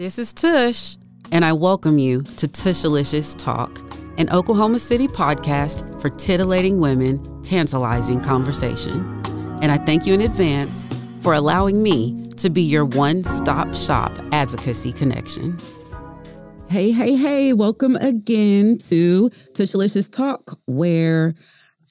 This 0.00 0.18
is 0.18 0.32
Tush, 0.32 0.96
and 1.30 1.44
I 1.44 1.52
welcome 1.52 1.98
you 1.98 2.22
to 2.22 2.48
Tushalicious 2.48 3.36
Talk, 3.36 3.78
an 4.16 4.30
Oklahoma 4.30 4.78
City 4.78 5.06
podcast 5.06 6.00
for 6.00 6.08
titillating 6.08 6.80
women, 6.80 7.42
tantalizing 7.42 8.18
conversation. 8.22 9.02
And 9.60 9.70
I 9.70 9.76
thank 9.76 10.06
you 10.06 10.14
in 10.14 10.22
advance 10.22 10.86
for 11.20 11.34
allowing 11.34 11.82
me 11.82 12.24
to 12.38 12.48
be 12.48 12.62
your 12.62 12.86
one 12.86 13.24
stop 13.24 13.74
shop 13.74 14.18
advocacy 14.32 14.94
connection. 14.94 15.58
Hey, 16.70 16.92
hey, 16.92 17.14
hey, 17.14 17.52
welcome 17.52 17.96
again 17.96 18.78
to 18.88 19.28
Tushalicious 19.52 20.10
Talk, 20.10 20.58
where 20.64 21.34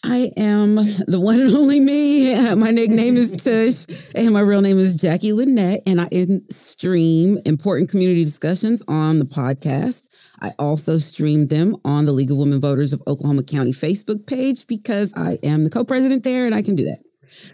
I 0.03 0.31
am 0.37 0.75
the 1.07 1.19
one 1.19 1.39
and 1.39 1.55
only 1.55 1.79
me. 1.79 2.33
My 2.55 2.71
nickname 2.71 3.17
is 3.17 3.31
Tush, 3.43 4.11
and 4.15 4.33
my 4.33 4.39
real 4.39 4.61
name 4.61 4.79
is 4.79 4.95
Jackie 4.95 5.33
Lynette, 5.33 5.83
and 5.85 5.99
I 5.99 6.07
stream 6.51 7.39
important 7.45 7.89
community 7.89 8.23
discussions 8.23 8.81
on 8.87 9.19
the 9.19 9.25
podcast. 9.25 10.03
I 10.41 10.53
also 10.57 10.97
stream 10.97 11.47
them 11.47 11.75
on 11.83 12.05
the 12.05 12.13
League 12.13 12.31
of 12.31 12.37
Women 12.37 12.61
Voters 12.61 12.93
of 12.93 13.01
Oklahoma 13.07 13.43
County 13.43 13.71
Facebook 13.71 14.25
page 14.25 14.67
because 14.67 15.13
I 15.15 15.37
am 15.43 15.65
the 15.65 15.69
co 15.69 15.83
president 15.83 16.23
there 16.23 16.45
and 16.45 16.55
I 16.55 16.61
can 16.61 16.75
do 16.75 16.85
that. 16.85 16.99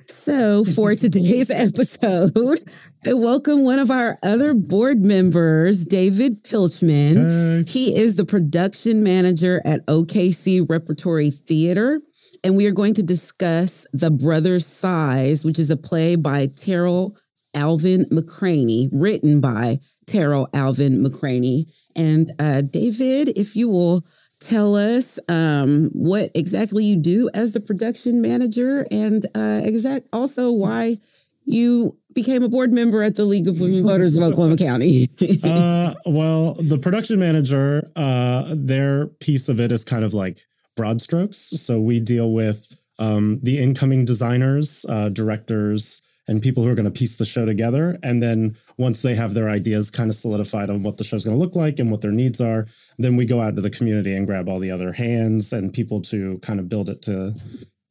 So, 0.08 0.64
for 0.64 0.96
today's 0.96 1.50
episode, 1.50 2.64
I 3.06 3.14
welcome 3.14 3.64
one 3.64 3.80
of 3.80 3.92
our 3.92 4.18
other 4.24 4.54
board 4.54 5.04
members, 5.04 5.86
David 5.86 6.44
Pilchman. 6.44 7.66
Hey. 7.66 7.72
He 7.72 7.96
is 7.96 8.16
the 8.16 8.26
production 8.26 9.04
manager 9.04 9.62
at 9.66 9.86
OKC 9.88 10.68
Repertory 10.70 11.30
Theater 11.30 12.02
and 12.46 12.56
we 12.56 12.68
are 12.68 12.72
going 12.72 12.94
to 12.94 13.02
discuss 13.02 13.88
The 13.92 14.12
Brothers 14.12 14.68
Size, 14.68 15.44
which 15.44 15.58
is 15.58 15.72
a 15.72 15.76
play 15.76 16.16
by 16.16 16.46
Tarell 16.46 17.18
Alvin 17.56 18.06
McCraney, 18.06 18.88
written 18.92 19.42
by 19.42 19.80
Tarell 20.06 20.48
Alvin 20.54 21.04
McCraney. 21.04 21.66
And 21.96 22.32
uh, 22.38 22.62
David, 22.62 23.30
if 23.36 23.56
you 23.56 23.68
will 23.68 24.06
tell 24.42 24.76
us 24.76 25.18
um, 25.28 25.90
what 25.94 26.30
exactly 26.36 26.86
you 26.86 26.98
do 26.98 27.32
as 27.34 27.54
the 27.54 27.60
production 27.60 28.22
manager 28.22 28.86
and 28.92 29.26
uh, 29.36 29.62
exact 29.64 30.08
also 30.14 30.52
why 30.52 30.98
you 31.46 31.98
became 32.14 32.44
a 32.44 32.50
board 32.50 32.72
member 32.72 33.02
at 33.02 33.16
the 33.16 33.26
League 33.26 33.48
of 33.48 33.60
Women 33.60 33.82
Voters 33.82 34.16
of 34.16 34.22
Oklahoma 34.22 34.58
County. 34.58 35.10
uh, 35.44 35.96
well, 36.06 36.54
the 36.60 36.78
production 36.78 37.18
manager, 37.18 37.90
uh, 37.96 38.54
their 38.56 39.08
piece 39.08 39.50
of 39.50 39.60
it 39.60 39.72
is 39.72 39.84
kind 39.84 40.06
of 40.06 40.14
like 40.14 40.42
broad 40.76 41.02
strokes. 41.02 41.38
So 41.38 41.80
we 41.80 42.00
deal 42.00 42.32
with 42.32 42.80
um, 43.00 43.40
the 43.44 43.60
incoming 43.60 44.06
designers, 44.06 44.86
uh, 44.88 45.10
directors, 45.10 46.02
and 46.28 46.42
people 46.42 46.64
who 46.64 46.70
are 46.70 46.76
going 46.76 46.86
to 46.86 46.92
piece 46.92 47.16
the 47.16 47.26
show 47.26 47.46
together. 47.46 47.98
And 48.02 48.22
then 48.22 48.56
once 48.78 49.02
they 49.02 49.16
have 49.16 49.34
their 49.34 49.50
ideas 49.50 49.92
kind 49.92 50.10
of 50.10 50.16
solidified 50.16 50.70
on 50.70 50.82
what 50.82 50.98
the 50.98 51.04
show's 51.04 51.24
going 51.24 51.38
to 51.38 51.44
look 51.44 51.56
like 51.56 51.80
and 51.80 51.92
what 51.92 52.02
their 52.02 52.12
needs 52.12 52.42
are, 52.42 52.66
then 52.98 53.16
we 53.16 53.26
go 53.26 53.42
out 53.42 53.56
to 53.56 53.62
the 53.62 53.70
community 53.70 54.16
and 54.16 54.26
grab 54.26 54.50
all 54.50 54.60
the 54.60 54.72
other 54.72 54.92
hands 54.94 55.54
and 55.54 55.74
people 55.74 56.02
to 56.02 56.40
kind 56.40 56.60
of 56.60 56.68
build 56.70 56.90
it 56.90 57.02
to 57.04 57.34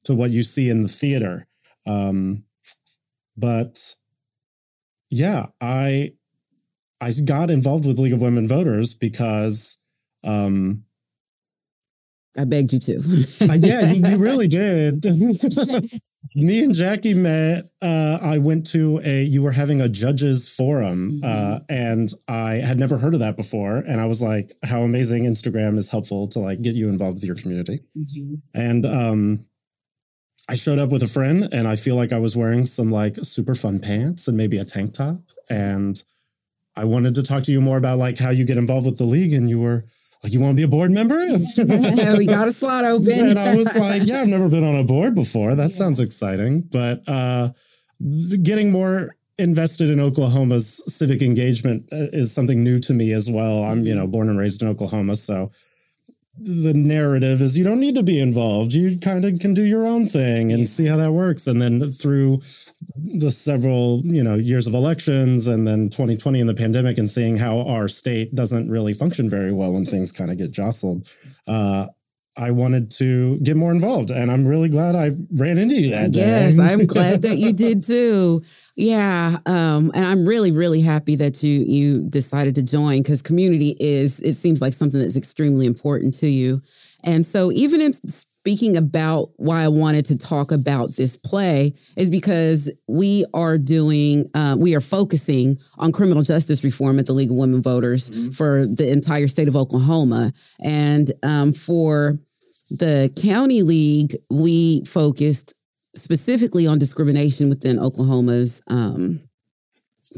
to 0.04 0.14
what 0.14 0.30
you 0.30 0.42
see 0.42 0.68
in 0.68 0.82
the 0.82 0.88
theater. 0.88 1.46
Um, 1.86 2.44
but 3.36 3.96
yeah, 5.10 5.46
I 5.60 6.12
I 7.00 7.12
got 7.24 7.50
involved 7.50 7.86
with 7.86 7.98
League 7.98 8.12
of 8.12 8.20
Women 8.20 8.48
Voters 8.48 8.94
because 8.94 9.78
um, 10.24 10.84
I 12.36 12.44
begged 12.44 12.72
you 12.72 12.78
to. 12.80 12.96
uh, 13.50 13.54
yeah, 13.54 13.92
you, 13.92 14.06
you, 14.06 14.16
really 14.16 14.48
did. 14.48 15.04
Me 16.34 16.64
and 16.64 16.74
Jackie 16.74 17.14
met. 17.14 17.70
Uh, 17.82 18.18
I 18.20 18.38
went 18.38 18.66
to 18.70 19.00
a. 19.04 19.22
You 19.22 19.42
were 19.42 19.52
having 19.52 19.80
a 19.80 19.88
judges 19.88 20.48
forum, 20.48 21.20
uh, 21.22 21.26
mm-hmm. 21.26 21.54
uh, 21.54 21.58
and 21.68 22.10
I 22.28 22.54
had 22.54 22.78
never 22.78 22.96
heard 22.96 23.14
of 23.14 23.20
that 23.20 23.36
before. 23.36 23.76
And 23.76 24.00
I 24.00 24.06
was 24.06 24.22
like, 24.22 24.52
"How 24.64 24.82
amazing! 24.82 25.24
Instagram 25.24 25.76
is 25.76 25.90
helpful 25.90 26.28
to 26.28 26.38
like 26.38 26.62
get 26.62 26.74
you 26.74 26.88
involved 26.88 27.16
with 27.16 27.24
your 27.24 27.36
community." 27.36 27.80
Mm-hmm. 27.96 28.34
And 28.58 28.86
um, 28.86 29.46
I 30.48 30.54
showed 30.54 30.78
up 30.78 30.88
with 30.88 31.02
a 31.02 31.06
friend, 31.06 31.48
and 31.52 31.68
I 31.68 31.76
feel 31.76 31.94
like 31.94 32.12
I 32.12 32.18
was 32.18 32.34
wearing 32.34 32.64
some 32.66 32.90
like 32.90 33.16
super 33.22 33.54
fun 33.54 33.78
pants 33.80 34.26
and 34.26 34.36
maybe 34.36 34.56
a 34.58 34.64
tank 34.64 34.94
top. 34.94 35.18
And 35.50 36.02
I 36.74 36.84
wanted 36.84 37.14
to 37.16 37.22
talk 37.22 37.42
to 37.44 37.52
you 37.52 37.60
more 37.60 37.76
about 37.76 37.98
like 37.98 38.18
how 38.18 38.30
you 38.30 38.44
get 38.44 38.56
involved 38.56 38.86
with 38.86 38.98
the 38.98 39.04
league, 39.04 39.34
and 39.34 39.50
you 39.50 39.60
were 39.60 39.84
like, 40.24 40.32
you 40.32 40.40
want 40.40 40.52
to 40.52 40.56
be 40.56 40.62
a 40.62 40.68
board 40.68 40.90
member? 40.90 41.14
Yeah, 41.56 42.16
we 42.16 42.26
got 42.26 42.48
a 42.48 42.52
slot 42.52 42.86
open. 42.86 43.28
and 43.28 43.38
I 43.38 43.54
was 43.54 43.72
like, 43.76 44.02
yeah, 44.06 44.22
I've 44.22 44.28
never 44.28 44.48
been 44.48 44.64
on 44.64 44.74
a 44.74 44.82
board 44.82 45.14
before. 45.14 45.54
That 45.54 45.70
yeah. 45.70 45.76
sounds 45.76 46.00
exciting. 46.00 46.62
But 46.62 47.06
uh, 47.06 47.50
getting 48.42 48.72
more 48.72 49.16
invested 49.38 49.90
in 49.90 50.00
Oklahoma's 50.00 50.82
civic 50.92 51.20
engagement 51.20 51.84
uh, 51.92 52.08
is 52.12 52.32
something 52.32 52.64
new 52.64 52.80
to 52.80 52.94
me 52.94 53.12
as 53.12 53.30
well. 53.30 53.64
I'm, 53.64 53.84
you 53.84 53.94
know, 53.94 54.06
born 54.06 54.30
and 54.30 54.38
raised 54.38 54.62
in 54.62 54.68
Oklahoma. 54.68 55.16
So 55.16 55.50
the 56.36 56.74
narrative 56.74 57.40
is 57.40 57.56
you 57.56 57.64
don't 57.64 57.78
need 57.78 57.94
to 57.94 58.02
be 58.02 58.20
involved. 58.20 58.72
You 58.72 58.98
kind 58.98 59.24
of 59.24 59.38
can 59.38 59.54
do 59.54 59.62
your 59.62 59.86
own 59.86 60.06
thing 60.06 60.52
and 60.52 60.68
see 60.68 60.86
how 60.86 60.96
that 60.96 61.12
works. 61.12 61.46
And 61.46 61.62
then 61.62 61.92
through 61.92 62.42
the 62.96 63.30
several, 63.30 64.02
you 64.04 64.22
know, 64.22 64.34
years 64.34 64.66
of 64.66 64.74
elections 64.74 65.46
and 65.46 65.66
then 65.66 65.88
2020 65.90 66.40
and 66.40 66.48
the 66.48 66.54
pandemic 66.54 66.98
and 66.98 67.08
seeing 67.08 67.36
how 67.36 67.60
our 67.60 67.86
state 67.86 68.34
doesn't 68.34 68.68
really 68.68 68.94
function 68.94 69.30
very 69.30 69.52
well 69.52 69.72
when 69.72 69.84
things 69.84 70.10
kind 70.10 70.30
of 70.30 70.36
get 70.36 70.50
jostled. 70.50 71.08
Uh, 71.46 71.86
I 72.36 72.50
wanted 72.50 72.90
to 72.92 73.38
get 73.40 73.56
more 73.56 73.70
involved, 73.70 74.10
and 74.10 74.30
I'm 74.30 74.46
really 74.46 74.68
glad 74.68 74.96
I 74.96 75.12
ran 75.30 75.56
into 75.56 75.76
you 75.76 75.90
that 75.90 76.10
day. 76.10 76.20
Yes, 76.20 76.58
I'm 76.58 76.86
glad 76.86 77.22
that 77.22 77.38
you 77.38 77.52
did 77.52 77.84
too. 77.84 78.42
Yeah, 78.74 79.38
um, 79.46 79.92
and 79.94 80.04
I'm 80.04 80.26
really, 80.26 80.50
really 80.50 80.80
happy 80.80 81.14
that 81.16 81.42
you 81.44 81.64
you 81.64 82.02
decided 82.08 82.56
to 82.56 82.62
join 82.62 83.02
because 83.02 83.22
community 83.22 83.76
is 83.78 84.20
it 84.20 84.34
seems 84.34 84.60
like 84.60 84.72
something 84.72 84.98
that's 84.98 85.16
extremely 85.16 85.66
important 85.66 86.14
to 86.14 86.28
you. 86.28 86.60
And 87.04 87.24
so, 87.24 87.52
even 87.52 87.80
in 87.80 87.92
speaking 88.44 88.76
about 88.76 89.30
why 89.36 89.62
I 89.62 89.68
wanted 89.68 90.04
to 90.04 90.18
talk 90.18 90.52
about 90.52 90.96
this 90.96 91.16
play 91.16 91.72
is 91.96 92.10
because 92.10 92.70
we 92.86 93.24
are 93.32 93.56
doing, 93.56 94.28
uh, 94.34 94.54
we 94.58 94.74
are 94.74 94.82
focusing 94.82 95.56
on 95.78 95.92
criminal 95.92 96.22
justice 96.22 96.62
reform 96.62 96.98
at 96.98 97.06
the 97.06 97.14
League 97.14 97.30
of 97.30 97.36
Women 97.38 97.62
Voters 97.62 98.10
mm-hmm. 98.10 98.32
for 98.32 98.66
the 98.66 98.86
entire 98.92 99.28
state 99.28 99.48
of 99.48 99.56
Oklahoma. 99.56 100.34
And 100.62 101.10
um, 101.22 101.54
for 101.54 102.18
the 102.68 103.10
county 103.16 103.62
league, 103.62 104.14
we 104.28 104.84
focused 104.84 105.54
specifically 105.96 106.66
on 106.66 106.78
discrimination 106.78 107.48
within 107.48 107.78
Oklahoma's 107.78 108.60
um, 108.66 109.22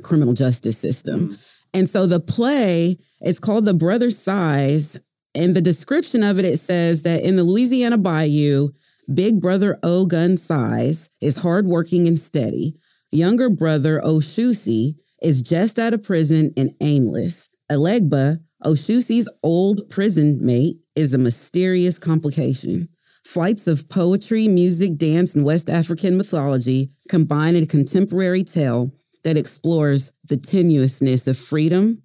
criminal 0.02 0.34
justice 0.34 0.76
system. 0.76 1.28
Mm-hmm. 1.28 1.42
And 1.74 1.88
so 1.88 2.06
the 2.06 2.18
play 2.18 2.98
is 3.20 3.38
called 3.38 3.66
The 3.66 3.74
Brothers 3.74 4.18
Size 4.18 4.98
in 5.36 5.52
the 5.52 5.60
description 5.60 6.22
of 6.22 6.38
it, 6.38 6.44
it 6.44 6.58
says 6.58 7.02
that 7.02 7.22
in 7.22 7.36
the 7.36 7.44
Louisiana 7.44 7.98
Bayou, 7.98 8.70
Big 9.12 9.40
Brother 9.40 9.78
Ogun 9.82 10.36
Size 10.36 11.10
is 11.20 11.36
hardworking 11.36 12.08
and 12.08 12.18
steady. 12.18 12.76
Younger 13.12 13.48
brother 13.48 14.00
Oshoosi 14.04 14.96
is 15.22 15.42
just 15.42 15.78
out 15.78 15.94
of 15.94 16.02
prison 16.02 16.52
and 16.56 16.74
aimless. 16.80 17.48
Elegba, 17.70 18.40
Oshoosi's 18.64 19.28
old 19.42 19.88
prison 19.90 20.38
mate, 20.44 20.78
is 20.96 21.14
a 21.14 21.18
mysterious 21.18 21.98
complication. 21.98 22.88
Flights 23.24 23.66
of 23.66 23.88
poetry, 23.88 24.48
music, 24.48 24.96
dance, 24.96 25.34
and 25.34 25.44
West 25.44 25.68
African 25.68 26.16
mythology 26.16 26.90
combine 27.08 27.56
in 27.56 27.62
a 27.62 27.66
contemporary 27.66 28.42
tale 28.42 28.92
that 29.24 29.36
explores 29.36 30.12
the 30.24 30.36
tenuousness 30.36 31.26
of 31.26 31.36
freedom 31.36 32.02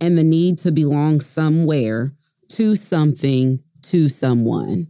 and 0.00 0.16
the 0.16 0.22
need 0.22 0.58
to 0.58 0.70
belong 0.70 1.20
somewhere 1.20 2.12
to 2.50 2.74
something 2.74 3.62
to 3.82 4.08
someone. 4.08 4.88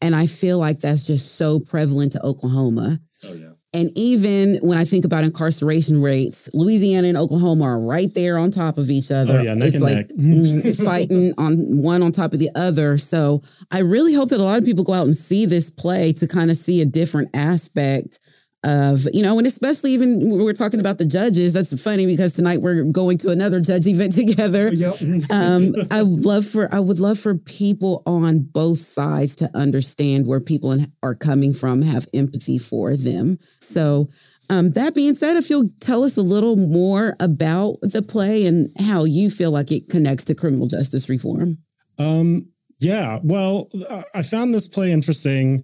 And 0.00 0.16
I 0.16 0.26
feel 0.26 0.58
like 0.58 0.80
that's 0.80 1.06
just 1.06 1.36
so 1.36 1.60
prevalent 1.60 2.12
to 2.12 2.24
Oklahoma. 2.24 3.00
Oh, 3.24 3.34
yeah. 3.34 3.50
And 3.72 3.96
even 3.96 4.56
when 4.62 4.78
I 4.78 4.84
think 4.84 5.04
about 5.04 5.22
incarceration 5.22 6.02
rates, 6.02 6.48
Louisiana 6.52 7.06
and 7.06 7.16
Oklahoma 7.16 7.64
are 7.64 7.80
right 7.80 8.12
there 8.14 8.36
on 8.36 8.50
top 8.50 8.78
of 8.78 8.90
each 8.90 9.12
other. 9.12 9.38
Oh, 9.38 9.42
yeah, 9.42 9.54
neck 9.54 9.68
it's 9.68 9.76
and 9.76 9.84
like 9.84 9.94
neck. 9.94 10.08
Mm, 10.18 10.84
fighting 10.84 11.34
on 11.38 11.80
one 11.80 12.02
on 12.02 12.10
top 12.10 12.32
of 12.32 12.40
the 12.40 12.50
other. 12.56 12.98
So 12.98 13.42
I 13.70 13.80
really 13.80 14.12
hope 14.12 14.30
that 14.30 14.40
a 14.40 14.42
lot 14.42 14.58
of 14.58 14.64
people 14.64 14.82
go 14.82 14.94
out 14.94 15.04
and 15.04 15.16
see 15.16 15.46
this 15.46 15.70
play 15.70 16.12
to 16.14 16.26
kind 16.26 16.50
of 16.50 16.56
see 16.56 16.80
a 16.80 16.84
different 16.84 17.28
aspect 17.32 18.18
of 18.62 19.06
you 19.14 19.22
know 19.22 19.38
and 19.38 19.46
especially 19.46 19.92
even 19.92 20.38
we're 20.38 20.52
talking 20.52 20.80
about 20.80 20.98
the 20.98 21.04
judges 21.04 21.54
that's 21.54 21.82
funny 21.82 22.04
because 22.04 22.34
tonight 22.34 22.60
we're 22.60 22.84
going 22.84 23.16
to 23.16 23.30
another 23.30 23.60
judge 23.60 23.86
event 23.86 24.12
together. 24.14 24.68
Yep. 24.68 24.94
um, 25.30 25.74
i 25.90 26.02
would 26.02 26.24
love 26.24 26.44
for 26.44 26.72
i 26.74 26.78
would 26.78 27.00
love 27.00 27.18
for 27.18 27.34
people 27.34 28.02
on 28.04 28.40
both 28.40 28.78
sides 28.78 29.34
to 29.36 29.50
understand 29.54 30.26
where 30.26 30.40
people 30.40 30.76
are 31.02 31.14
coming 31.14 31.54
from 31.54 31.82
have 31.82 32.06
empathy 32.12 32.58
for 32.58 32.96
them. 32.96 33.38
So 33.60 34.08
um, 34.50 34.72
that 34.72 34.94
being 34.94 35.14
said 35.14 35.36
if 35.36 35.48
you'll 35.48 35.70
tell 35.80 36.04
us 36.04 36.16
a 36.16 36.22
little 36.22 36.56
more 36.56 37.14
about 37.20 37.76
the 37.82 38.02
play 38.02 38.46
and 38.46 38.70
how 38.78 39.04
you 39.04 39.30
feel 39.30 39.52
like 39.52 39.70
it 39.70 39.88
connects 39.88 40.24
to 40.26 40.34
criminal 40.34 40.66
justice 40.66 41.08
reform. 41.08 41.58
Um, 41.98 42.50
yeah 42.80 43.18
well 43.22 43.68
i 44.14 44.22
found 44.22 44.54
this 44.54 44.66
play 44.66 44.90
interesting 44.90 45.62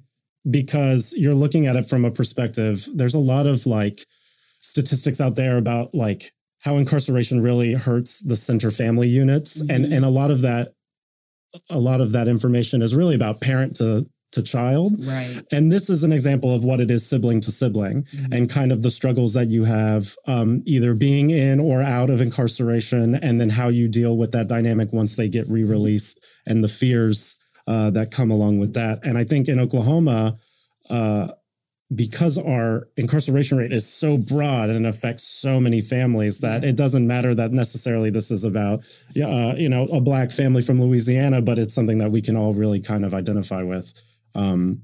because 0.50 1.12
you're 1.16 1.34
looking 1.34 1.66
at 1.66 1.76
it 1.76 1.87
from 1.87 2.04
a 2.04 2.10
perspective. 2.10 2.88
There's 2.94 3.14
a 3.14 3.19
lot 3.19 3.46
of 3.46 3.66
like 3.66 4.00
statistics 4.60 5.20
out 5.20 5.37
there 5.37 5.56
about 5.56 5.94
like 5.94 6.32
how 6.60 6.76
incarceration 6.76 7.43
really 7.43 7.75
hurts 7.75 8.20
the 8.20 8.37
center 8.37 8.70
family 8.70 9.08
units, 9.08 9.60
mm-hmm. 9.60 9.70
and 9.70 9.93
and 9.93 10.04
a 10.04 10.08
lot 10.10 10.31
of 10.31 10.43
that, 10.43 10.75
a 11.70 11.78
lot 11.78 12.00
of 12.00 12.12
that 12.12 12.28
information 12.28 12.82
is 12.82 12.94
really 12.94 13.14
about 13.14 13.40
parent 13.40 13.76
to 13.76 14.06
to 14.32 14.43
child. 14.43 14.93
Right. 15.04 15.43
And 15.52 15.72
this 15.72 15.88
is 15.88 16.04
an 16.04 16.12
example 16.12 16.54
of 16.54 16.64
what 16.64 16.81
it 16.81 16.90
is 16.90 17.06
sibling 17.06 17.40
to 17.42 17.50
sibling 17.50 18.02
mm-hmm. 18.04 18.32
and 18.32 18.50
kind 18.50 18.70
of 18.70 18.82
the 18.82 18.90
struggles 18.90 19.32
that 19.32 19.49
you 19.49 19.64
have 19.64 20.14
um, 20.26 20.62
either 20.66 20.94
being 20.94 21.31
in 21.31 21.58
or 21.58 21.81
out 21.81 22.10
of 22.10 22.20
incarceration, 22.20 23.14
and 23.14 23.40
then 23.40 23.49
how 23.49 23.69
you 23.69 23.88
deal 23.88 24.16
with 24.16 24.32
that 24.32 24.49
dynamic 24.49 24.92
once 24.92 25.16
they 25.16 25.28
get 25.28 25.49
re 25.49 25.64
released 25.64 26.25
and 26.46 26.62
the 26.62 26.69
fears 26.69 27.37
uh, 27.66 27.90
that 27.90 28.10
come 28.10 28.30
along 28.30 28.58
with 28.58 28.74
that. 28.74 29.00
And 29.04 29.18
I 29.18 29.24
think 29.24 29.48
in 29.48 29.58
Oklahoma, 29.60 30.38
uh, 30.90 31.28
because 31.94 32.36
our 32.36 32.88
incarceration 32.96 33.58
rate 33.58 33.72
is 33.72 33.88
so 33.88 34.18
broad 34.18 34.70
and 34.70 34.86
affects 34.86 35.22
so 35.22 35.60
many 35.60 35.80
families 35.80 36.40
that 36.40 36.64
it 36.64 36.76
doesn't 36.76 37.06
matter 37.06 37.32
that 37.34 37.52
necessarily 37.52 38.10
this 38.10 38.30
is 38.32 38.42
about 38.42 38.80
uh, 39.22 39.54
you 39.56 39.68
know 39.68 39.84
a 39.84 40.00
black 40.00 40.32
family 40.32 40.62
from 40.62 40.80
Louisiana, 40.80 41.40
but 41.40 41.58
it's 41.58 41.74
something 41.74 41.98
that 41.98 42.10
we 42.10 42.20
can 42.20 42.36
all 42.36 42.52
really 42.52 42.80
kind 42.80 43.04
of 43.04 43.14
identify 43.14 43.62
with. 43.62 43.92
Um, 44.34 44.82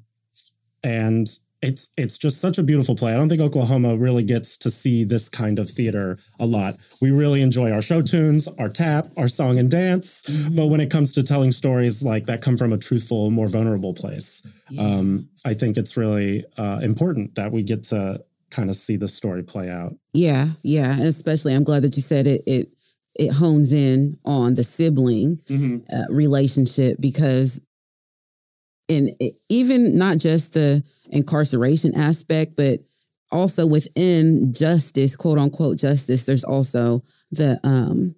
and 0.84 1.28
it's 1.62 1.90
it's 1.96 2.18
just 2.18 2.40
such 2.40 2.58
a 2.58 2.62
beautiful 2.62 2.96
play. 2.96 3.12
I 3.12 3.16
don't 3.16 3.28
think 3.28 3.40
Oklahoma 3.40 3.96
really 3.96 4.24
gets 4.24 4.58
to 4.58 4.70
see 4.70 5.04
this 5.04 5.28
kind 5.28 5.58
of 5.58 5.70
theater 5.70 6.18
a 6.40 6.46
lot. 6.46 6.76
We 7.00 7.12
really 7.12 7.40
enjoy 7.40 7.70
our 7.72 7.80
show 7.80 8.02
tunes, 8.02 8.48
our 8.58 8.68
tap, 8.68 9.06
our 9.16 9.28
song 9.28 9.58
and 9.58 9.70
dance, 9.70 10.24
mm-hmm. 10.24 10.56
but 10.56 10.66
when 10.66 10.80
it 10.80 10.90
comes 10.90 11.12
to 11.12 11.22
telling 11.22 11.52
stories 11.52 12.02
like 12.02 12.26
that 12.26 12.42
come 12.42 12.56
from 12.56 12.72
a 12.72 12.78
truthful, 12.78 13.30
more 13.30 13.46
vulnerable 13.46 13.94
place, 13.94 14.42
yeah. 14.70 14.82
um, 14.82 15.28
I 15.44 15.54
think 15.54 15.76
it's 15.76 15.96
really 15.96 16.44
uh, 16.58 16.80
important 16.82 17.36
that 17.36 17.52
we 17.52 17.62
get 17.62 17.84
to 17.84 18.22
kind 18.50 18.68
of 18.68 18.76
see 18.76 18.96
the 18.96 19.08
story 19.08 19.42
play 19.42 19.70
out. 19.70 19.94
Yeah, 20.12 20.48
yeah, 20.62 20.92
and 20.92 21.04
especially 21.04 21.54
I'm 21.54 21.64
glad 21.64 21.82
that 21.82 21.96
you 21.96 22.02
said 22.02 22.26
it. 22.26 22.42
It 22.46 22.72
it 23.14 23.30
hones 23.30 23.72
in 23.72 24.18
on 24.24 24.54
the 24.54 24.64
sibling 24.64 25.36
mm-hmm. 25.48 25.78
uh, 25.94 26.06
relationship 26.10 26.96
because 26.98 27.60
and 28.88 29.12
even 29.48 29.96
not 29.96 30.18
just 30.18 30.54
the 30.54 30.82
incarceration 31.10 31.94
aspect, 31.94 32.56
but 32.56 32.80
also 33.30 33.66
within 33.66 34.52
justice, 34.52 35.16
quote 35.16 35.38
unquote 35.38 35.78
justice, 35.78 36.24
there's 36.24 36.44
also 36.44 37.02
the 37.30 37.58
um, 37.64 38.14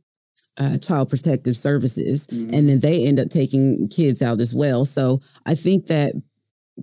uh, 0.56 0.78
child 0.78 1.08
protective 1.08 1.56
services, 1.56 2.26
mm-hmm. 2.26 2.52
and 2.52 2.68
then 2.68 2.80
they 2.80 3.06
end 3.06 3.20
up 3.20 3.28
taking 3.28 3.88
kids 3.88 4.22
out 4.22 4.40
as 4.40 4.54
well. 4.54 4.84
So 4.84 5.20
I 5.46 5.54
think 5.54 5.86
that 5.86 6.14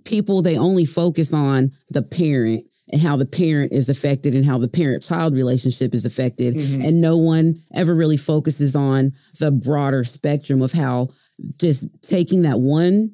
people 0.06 0.42
they 0.42 0.58
only 0.58 0.86
focus 0.86 1.34
on 1.34 1.72
the 1.90 2.02
parent 2.02 2.66
and 2.92 3.02
how 3.02 3.16
the 3.16 3.26
parent 3.26 3.72
is 3.72 3.88
affected 3.88 4.36
and 4.36 4.46
how 4.46 4.58
the 4.58 4.68
parent 4.68 5.04
child 5.04 5.34
relationship 5.34 5.94
is 5.94 6.06
affected, 6.06 6.56
mm-hmm. 6.56 6.82
and 6.82 7.02
no 7.02 7.18
one 7.18 7.62
ever 7.74 7.96
really 7.96 8.18
focuses 8.18 8.76
on 8.76 9.14
the 9.40 9.52
broader 9.52 10.04
spectrum 10.04 10.62
of 10.62 10.72
how 10.72 11.10
just 11.58 11.88
taking 12.02 12.44
that 12.44 12.60
one 12.60 13.14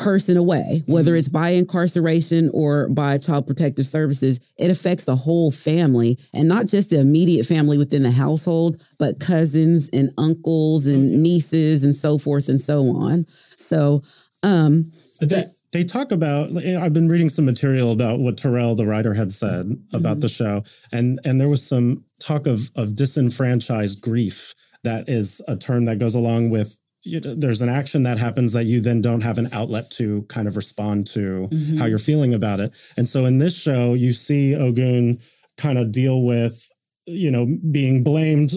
person 0.00 0.36
away, 0.36 0.82
whether 0.86 1.12
mm-hmm. 1.12 1.18
it's 1.18 1.28
by 1.28 1.50
incarceration 1.50 2.50
or 2.54 2.88
by 2.88 3.18
child 3.18 3.46
protective 3.46 3.86
services, 3.86 4.40
it 4.58 4.70
affects 4.70 5.04
the 5.04 5.16
whole 5.16 5.50
family 5.50 6.18
and 6.32 6.48
not 6.48 6.66
just 6.66 6.90
the 6.90 6.98
immediate 6.98 7.46
family 7.46 7.76
within 7.76 8.02
the 8.02 8.10
household, 8.10 8.82
but 8.98 9.20
cousins 9.20 9.90
and 9.92 10.12
uncles 10.18 10.86
and 10.86 11.12
okay. 11.12 11.16
nieces 11.16 11.84
and 11.84 11.94
so 11.94 12.18
forth 12.18 12.48
and 12.48 12.60
so 12.60 12.96
on. 12.96 13.26
So, 13.56 14.02
um, 14.42 14.90
they, 15.20 15.44
they 15.72 15.84
talk 15.84 16.12
about. 16.12 16.56
I've 16.56 16.94
been 16.94 17.08
reading 17.08 17.28
some 17.28 17.44
material 17.44 17.92
about 17.92 18.20
what 18.20 18.36
Tarell, 18.36 18.74
the 18.74 18.86
writer, 18.86 19.14
had 19.14 19.30
said 19.32 19.70
about 19.92 20.12
mm-hmm. 20.14 20.20
the 20.20 20.28
show, 20.28 20.64
and 20.92 21.20
and 21.24 21.40
there 21.40 21.48
was 21.48 21.64
some 21.66 22.04
talk 22.20 22.46
of 22.46 22.70
of 22.74 22.96
disenfranchised 22.96 24.00
grief. 24.00 24.54
That 24.82 25.08
is 25.08 25.42
a 25.46 25.56
term 25.56 25.84
that 25.84 25.98
goes 25.98 26.14
along 26.14 26.50
with 26.50 26.80
you 27.02 27.20
know, 27.20 27.34
there's 27.34 27.62
an 27.62 27.68
action 27.68 28.02
that 28.02 28.18
happens 28.18 28.52
that 28.52 28.64
you 28.64 28.80
then 28.80 29.00
don't 29.00 29.22
have 29.22 29.38
an 29.38 29.48
outlet 29.52 29.90
to 29.92 30.22
kind 30.28 30.46
of 30.46 30.56
respond 30.56 31.06
to 31.08 31.48
mm-hmm. 31.50 31.76
how 31.78 31.86
you're 31.86 31.98
feeling 31.98 32.34
about 32.34 32.60
it. 32.60 32.72
And 32.96 33.08
so 33.08 33.24
in 33.24 33.38
this 33.38 33.56
show, 33.56 33.94
you 33.94 34.12
see 34.12 34.54
Ogun 34.54 35.18
kind 35.56 35.78
of 35.78 35.92
deal 35.92 36.22
with 36.22 36.70
you 37.06 37.30
know 37.30 37.46
being 37.70 38.04
blamed 38.04 38.52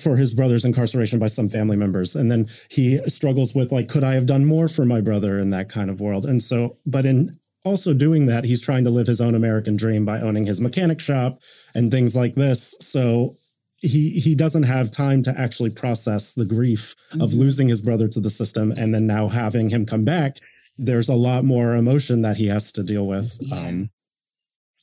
for 0.00 0.16
his 0.16 0.34
brother's 0.34 0.64
incarceration 0.64 1.18
by 1.18 1.26
some 1.26 1.48
family 1.48 1.76
members 1.76 2.16
and 2.16 2.30
then 2.30 2.46
he 2.70 2.98
struggles 3.08 3.54
with 3.54 3.70
like 3.70 3.88
could 3.88 4.02
i 4.02 4.14
have 4.14 4.26
done 4.26 4.44
more 4.44 4.68
for 4.68 4.84
my 4.84 5.00
brother 5.00 5.38
in 5.38 5.50
that 5.50 5.68
kind 5.68 5.88
of 5.88 6.00
world 6.00 6.26
and 6.26 6.42
so 6.42 6.76
but 6.86 7.06
in 7.06 7.38
also 7.64 7.94
doing 7.94 8.26
that 8.26 8.44
he's 8.44 8.60
trying 8.60 8.84
to 8.84 8.90
live 8.90 9.06
his 9.06 9.20
own 9.20 9.34
american 9.34 9.76
dream 9.76 10.04
by 10.04 10.20
owning 10.20 10.44
his 10.44 10.60
mechanic 10.60 11.00
shop 11.00 11.40
and 11.74 11.90
things 11.90 12.16
like 12.16 12.34
this 12.34 12.74
so 12.80 13.32
he 13.80 14.10
he 14.10 14.34
doesn't 14.34 14.64
have 14.64 14.90
time 14.90 15.22
to 15.22 15.38
actually 15.38 15.70
process 15.70 16.32
the 16.32 16.44
grief 16.44 16.94
mm-hmm. 17.10 17.20
of 17.20 17.32
losing 17.32 17.68
his 17.68 17.80
brother 17.80 18.08
to 18.08 18.20
the 18.20 18.30
system 18.30 18.72
and 18.78 18.94
then 18.94 19.06
now 19.06 19.28
having 19.28 19.68
him 19.68 19.86
come 19.86 20.04
back 20.04 20.38
there's 20.76 21.08
a 21.08 21.14
lot 21.14 21.44
more 21.44 21.74
emotion 21.74 22.22
that 22.22 22.36
he 22.36 22.46
has 22.46 22.72
to 22.72 22.82
deal 22.82 23.06
with 23.06 23.36
yeah. 23.40 23.56
um 23.56 23.90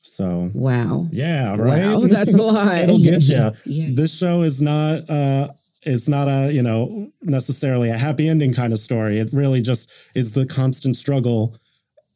so 0.02 0.50
wow 0.54 1.08
yeah 1.12 1.56
right 1.56 1.86
wow, 1.86 2.00
that's 2.08 2.34
a 2.34 2.42
lot 2.42 2.78
it'll 2.78 3.00
get 3.00 3.24
you 3.24 3.52
yeah. 3.66 3.90
this 3.94 4.16
show 4.16 4.44
is 4.44 4.62
not 4.62 5.10
uh 5.10 5.48
it's 5.84 6.08
not 6.08 6.28
a 6.28 6.52
you 6.52 6.62
know 6.62 7.12
necessarily 7.22 7.90
a 7.90 7.98
happy 7.98 8.30
ending 8.30 8.54
kind 8.54 8.72
of 8.72 8.80
story 8.80 9.20
it 9.20 9.30
really 9.34 9.62
just 9.62 9.92
is 10.16 10.32
the 10.32 10.46
constant 10.46 10.96
struggle 10.96 11.56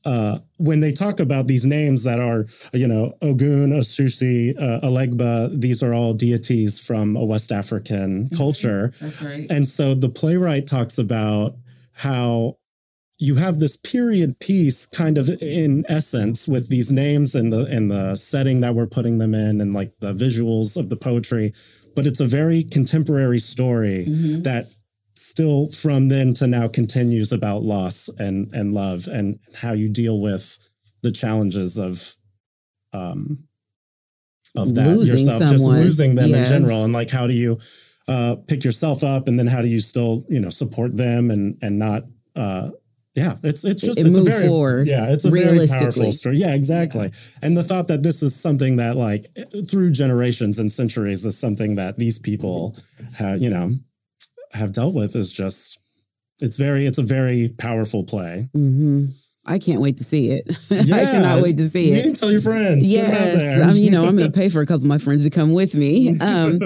uh, 0.05 0.39
when 0.57 0.79
they 0.79 0.91
talk 0.91 1.19
about 1.19 1.47
these 1.47 1.65
names 1.65 2.03
that 2.03 2.19
are, 2.19 2.45
you 2.73 2.87
know, 2.87 3.13
Ogun, 3.21 3.71
Osusi, 3.71 4.55
uh, 4.57 4.79
Elegba, 4.85 5.59
these 5.59 5.83
are 5.83 5.93
all 5.93 6.13
deities 6.13 6.79
from 6.79 7.15
a 7.15 7.25
West 7.25 7.51
African 7.51 8.25
mm-hmm. 8.25 8.35
culture. 8.35 8.93
That's 8.99 9.21
right. 9.21 9.45
And 9.49 9.67
so 9.67 9.95
the 9.95 10.09
playwright 10.09 10.67
talks 10.67 10.97
about 10.97 11.55
how 11.93 12.57
you 13.19 13.35
have 13.35 13.59
this 13.59 13.75
period 13.75 14.39
piece 14.39 14.85
kind 14.85 15.17
of 15.17 15.29
in 15.41 15.85
essence 15.89 16.47
with 16.47 16.69
these 16.69 16.89
names 16.89 17.35
and 17.35 17.51
the 17.51 17.65
and 17.65 17.91
the 17.91 18.15
setting 18.15 18.61
that 18.61 18.73
we're 18.73 18.87
putting 18.87 19.17
them 19.17 19.33
in 19.33 19.59
and 19.59 19.73
like 19.73 19.97
the 19.99 20.13
visuals 20.13 20.77
of 20.77 20.87
the 20.87 20.95
poetry 20.95 21.53
but 21.97 22.07
it's 22.07 22.21
a 22.21 22.25
very 22.25 22.63
contemporary 22.63 23.39
story 23.39 24.05
mm-hmm. 24.07 24.41
that 24.43 24.67
still 25.29 25.71
from 25.71 26.07
then 26.07 26.33
to 26.33 26.47
now 26.47 26.67
continues 26.67 27.31
about 27.31 27.63
loss 27.63 28.09
and 28.17 28.51
and 28.53 28.73
love 28.73 29.07
and 29.07 29.39
how 29.55 29.73
you 29.73 29.87
deal 29.87 30.19
with 30.19 30.57
the 31.03 31.11
challenges 31.11 31.77
of 31.77 32.15
um 32.93 33.43
of 34.55 34.73
that 34.73 34.87
losing 34.87 35.19
yourself 35.19 35.43
someone. 35.43 35.51
just 35.51 35.65
losing 35.65 36.15
them 36.15 36.29
yes. 36.29 36.49
in 36.49 36.53
general 36.61 36.83
and 36.83 36.93
like 36.93 37.11
how 37.11 37.27
do 37.27 37.33
you 37.33 37.59
uh 38.07 38.35
pick 38.47 38.63
yourself 38.63 39.03
up 39.03 39.27
and 39.27 39.37
then 39.37 39.45
how 39.45 39.61
do 39.61 39.67
you 39.67 39.79
still 39.79 40.23
you 40.27 40.39
know 40.39 40.49
support 40.49 40.97
them 40.97 41.29
and 41.29 41.57
and 41.61 41.77
not 41.77 42.03
uh 42.35 42.69
yeah, 43.15 43.35
it's 43.43 43.65
it's 43.65 43.81
just 43.81 43.99
it 43.99 44.07
it's 44.07 44.17
a 44.17 44.23
very 44.23 44.47
forward. 44.47 44.87
Yeah, 44.87 45.09
it's 45.09 45.25
a 45.25 45.31
very 45.31 45.67
powerful 45.67 46.11
story. 46.11 46.37
Yeah, 46.37 46.53
exactly. 46.53 47.07
Yeah. 47.07 47.39
And 47.41 47.57
the 47.57 47.63
thought 47.63 47.87
that 47.87 48.03
this 48.03 48.21
is 48.23 48.35
something 48.35 48.77
that 48.77 48.95
like 48.95 49.25
through 49.67 49.91
generations 49.91 50.59
and 50.59 50.71
centuries 50.71 51.25
is 51.25 51.37
something 51.37 51.75
that 51.75 51.97
these 51.97 52.19
people 52.19 52.77
have, 53.17 53.41
you 53.41 53.49
know, 53.49 53.71
have 54.51 54.73
dealt 54.73 54.95
with 54.95 55.15
is 55.15 55.31
just 55.31 55.79
it's 56.39 56.55
very 56.55 56.85
it's 56.85 56.97
a 56.97 57.03
very 57.03 57.49
powerful 57.49 58.03
play. 58.03 58.49
Mm-hmm. 58.55 59.07
I 59.49 59.57
can't 59.57 59.81
wait 59.81 59.97
to 59.97 60.03
see 60.03 60.31
it. 60.31 60.57
Yeah. 60.69 60.95
I 60.95 61.05
cannot 61.05 61.41
wait 61.41 61.57
to 61.57 61.67
see 61.67 61.91
it. 61.91 62.05
You 62.05 62.13
tell 62.13 62.31
your 62.31 62.39
friends. 62.39 62.89
Yes, 62.89 63.41
I'm, 63.43 63.75
you 63.75 63.91
know 63.91 64.05
I'm 64.05 64.15
going 64.15 64.31
to 64.31 64.37
pay 64.37 64.49
for 64.49 64.61
a 64.61 64.65
couple 64.65 64.83
of 64.83 64.87
my 64.87 64.97
friends 64.97 65.23
to 65.23 65.29
come 65.29 65.53
with 65.53 65.75
me. 65.75 66.17
Um, 66.19 66.59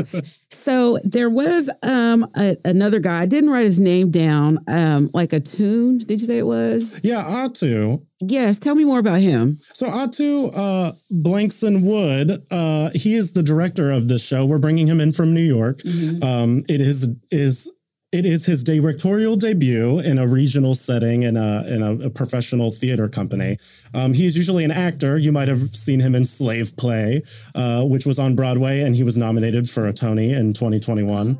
so 0.51 0.99
there 1.03 1.29
was 1.29 1.69
um, 1.81 2.27
a, 2.35 2.55
another 2.63 2.99
guy. 2.99 3.21
I 3.21 3.25
didn't 3.25 3.49
write 3.49 3.65
his 3.65 3.79
name 3.79 4.11
down. 4.11 4.59
Um, 4.67 5.09
like 5.13 5.31
tune, 5.43 5.99
Did 5.99 6.21
you 6.21 6.27
say 6.27 6.37
it 6.37 6.45
was? 6.45 6.99
Yeah, 7.03 7.25
Ato. 7.25 8.03
Yes. 8.21 8.59
Tell 8.59 8.75
me 8.75 8.83
more 8.83 8.99
about 8.99 9.19
him. 9.19 9.57
So 9.73 9.87
Ato 9.87 10.49
uh, 10.49 10.91
Blankson 11.11 11.81
Wood. 11.81 12.45
Uh, 12.51 12.91
he 12.93 13.15
is 13.15 13.31
the 13.31 13.43
director 13.43 13.91
of 13.91 14.09
this 14.09 14.23
show. 14.23 14.45
We're 14.45 14.59
bringing 14.59 14.87
him 14.87 14.99
in 14.99 15.11
from 15.11 15.33
New 15.33 15.41
York. 15.41 15.79
Mm-hmm. 15.79 16.23
Um, 16.23 16.63
it 16.69 16.81
is 16.81 17.09
is 17.31 17.69
it 18.13 18.27
is 18.27 18.45
his 18.45 18.63
directorial 18.63 19.35
debut 19.35 19.97
in 19.99 20.19
a 20.19 20.27
regional 20.27 20.75
setting 20.75 21.23
in 21.23 21.35
a 21.35 21.63
in 21.67 21.81
a, 21.81 22.05
a 22.05 22.09
professional 22.11 22.69
theater 22.69 23.09
company. 23.09 23.57
Um, 23.95 24.13
he 24.13 24.27
is 24.27 24.37
usually 24.37 24.63
an 24.63 24.71
actor. 24.71 25.17
You 25.17 25.31
might 25.31 25.47
have 25.47 25.75
seen 25.75 25.99
him 25.99 26.13
in 26.13 26.23
Slave 26.23 26.77
Play, 26.77 27.23
uh, 27.55 27.83
which 27.85 28.05
was 28.05 28.19
on 28.19 28.35
Broadway, 28.35 28.81
and 28.81 28.95
he 28.95 29.03
was 29.03 29.17
nominated 29.17 29.67
for 29.67 29.87
a 29.87 29.93
Tony 29.93 30.31
in 30.31 30.53
2021. 30.53 31.39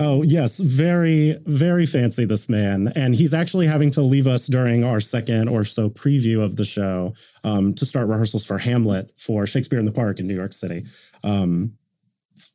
Oh 0.00 0.22
yes, 0.22 0.58
very 0.58 1.38
very 1.46 1.86
fancy 1.86 2.24
this 2.24 2.48
man, 2.48 2.92
and 2.96 3.14
he's 3.14 3.32
actually 3.32 3.68
having 3.68 3.90
to 3.92 4.02
leave 4.02 4.26
us 4.26 4.48
during 4.48 4.82
our 4.82 4.98
second 4.98 5.48
or 5.48 5.64
so 5.64 5.88
preview 5.88 6.42
of 6.42 6.56
the 6.56 6.64
show 6.64 7.14
um, 7.44 7.74
to 7.74 7.86
start 7.86 8.08
rehearsals 8.08 8.44
for 8.44 8.58
Hamlet 8.58 9.12
for 9.16 9.46
Shakespeare 9.46 9.78
in 9.78 9.86
the 9.86 9.92
Park 9.92 10.18
in 10.18 10.26
New 10.26 10.34
York 10.34 10.52
City. 10.52 10.84
Um, 11.22 11.74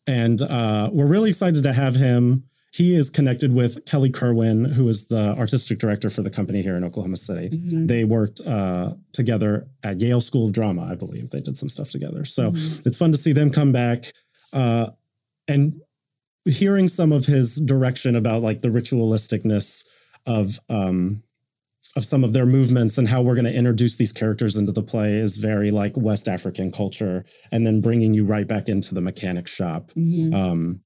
and 0.06 0.42
uh, 0.42 0.90
we're 0.92 1.08
really 1.08 1.30
excited 1.30 1.64
to 1.64 1.72
have 1.72 1.96
him 1.96 2.44
he 2.74 2.96
is 2.96 3.10
connected 3.10 3.54
with 3.54 3.86
Kelly 3.86 4.10
Kerwin, 4.10 4.66
who 4.66 4.88
is 4.88 5.06
the 5.06 5.36
artistic 5.38 5.78
director 5.78 6.10
for 6.10 6.24
the 6.24 6.32
company 6.32 6.64
here 6.64 6.76
in 6.76 6.84
Oklahoma 6.84 7.18
City. 7.18 7.50
Mm-hmm. 7.50 7.86
They 7.86 8.04
worked 8.04 8.42
uh, 8.42 8.94
together 9.12 9.68
at 9.84 10.00
Yale 10.00 10.22
School 10.22 10.48
of 10.48 10.54
Drama, 10.54 10.90
I 10.92 10.96
believe. 10.96 11.30
They 11.30 11.40
did 11.40 11.56
some 11.56 11.70
stuff 11.70 11.92
together. 11.92 12.26
So 12.26 12.50
mm-hmm. 12.50 12.88
it's 12.88 12.98
fun 12.98 13.12
to 13.12 13.18
see 13.18 13.32
them 13.32 13.52
come 13.52 13.72
back. 13.72 14.06
Uh, 14.54 14.90
and 15.48 15.82
hearing 16.46 16.88
some 16.88 17.12
of 17.12 17.26
his 17.26 17.56
direction 17.58 18.16
about 18.16 18.42
like 18.42 18.62
the 18.62 18.70
ritualisticness 18.70 19.86
of 20.26 20.60
um 20.70 21.22
of 21.96 22.04
some 22.04 22.24
of 22.24 22.34
their 22.34 22.46
movements 22.46 22.98
and 22.98 23.08
how 23.08 23.22
we're 23.22 23.36
going 23.36 23.46
to 23.46 23.54
introduce 23.54 23.98
these 23.98 24.12
characters 24.12 24.56
into 24.56 24.72
the 24.72 24.82
play 24.82 25.14
is 25.14 25.38
very 25.38 25.70
like 25.70 25.96
West 25.96 26.28
African 26.28 26.72
culture, 26.72 27.24
and 27.52 27.68
then 27.68 27.82
bringing 27.82 28.16
you 28.16 28.26
right 28.26 28.48
back 28.48 28.68
into 28.68 28.96
the 28.96 29.02
mechanic 29.02 29.48
shop. 29.48 29.92
Mm-hmm. 29.92 30.34
Um, 30.34 30.82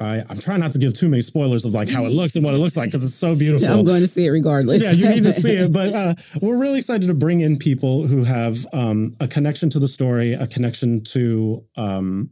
I, 0.00 0.24
I'm 0.28 0.38
trying 0.38 0.60
not 0.60 0.72
to 0.72 0.78
give 0.78 0.92
too 0.92 1.08
many 1.08 1.22
spoilers 1.22 1.64
of 1.64 1.72
like 1.72 1.88
how 1.88 2.04
it 2.04 2.10
looks 2.10 2.34
and 2.34 2.44
what 2.44 2.54
it 2.54 2.58
looks 2.58 2.76
like 2.76 2.88
because 2.88 3.04
it's 3.04 3.14
so 3.14 3.34
beautiful. 3.34 3.68
I'm 3.68 3.84
going 3.84 4.00
to 4.00 4.08
see 4.08 4.26
it 4.26 4.30
regardless. 4.30 4.82
yeah, 4.82 4.90
you 4.90 5.08
need 5.08 5.22
to 5.22 5.32
see 5.32 5.52
it. 5.54 5.72
But 5.72 5.92
uh, 5.92 6.14
we're 6.42 6.56
really 6.58 6.78
excited 6.78 7.06
to 7.06 7.14
bring 7.14 7.40
in 7.40 7.56
people 7.56 8.06
who 8.06 8.24
have 8.24 8.66
um, 8.72 9.12
a 9.20 9.28
connection 9.28 9.70
to 9.70 9.78
the 9.78 9.88
story, 9.88 10.32
a 10.32 10.46
connection 10.46 11.02
to 11.04 11.64
um, 11.76 12.30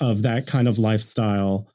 of 0.00 0.22
that 0.22 0.46
kind 0.46 0.68
of 0.68 0.78
lifestyle, 0.78 1.68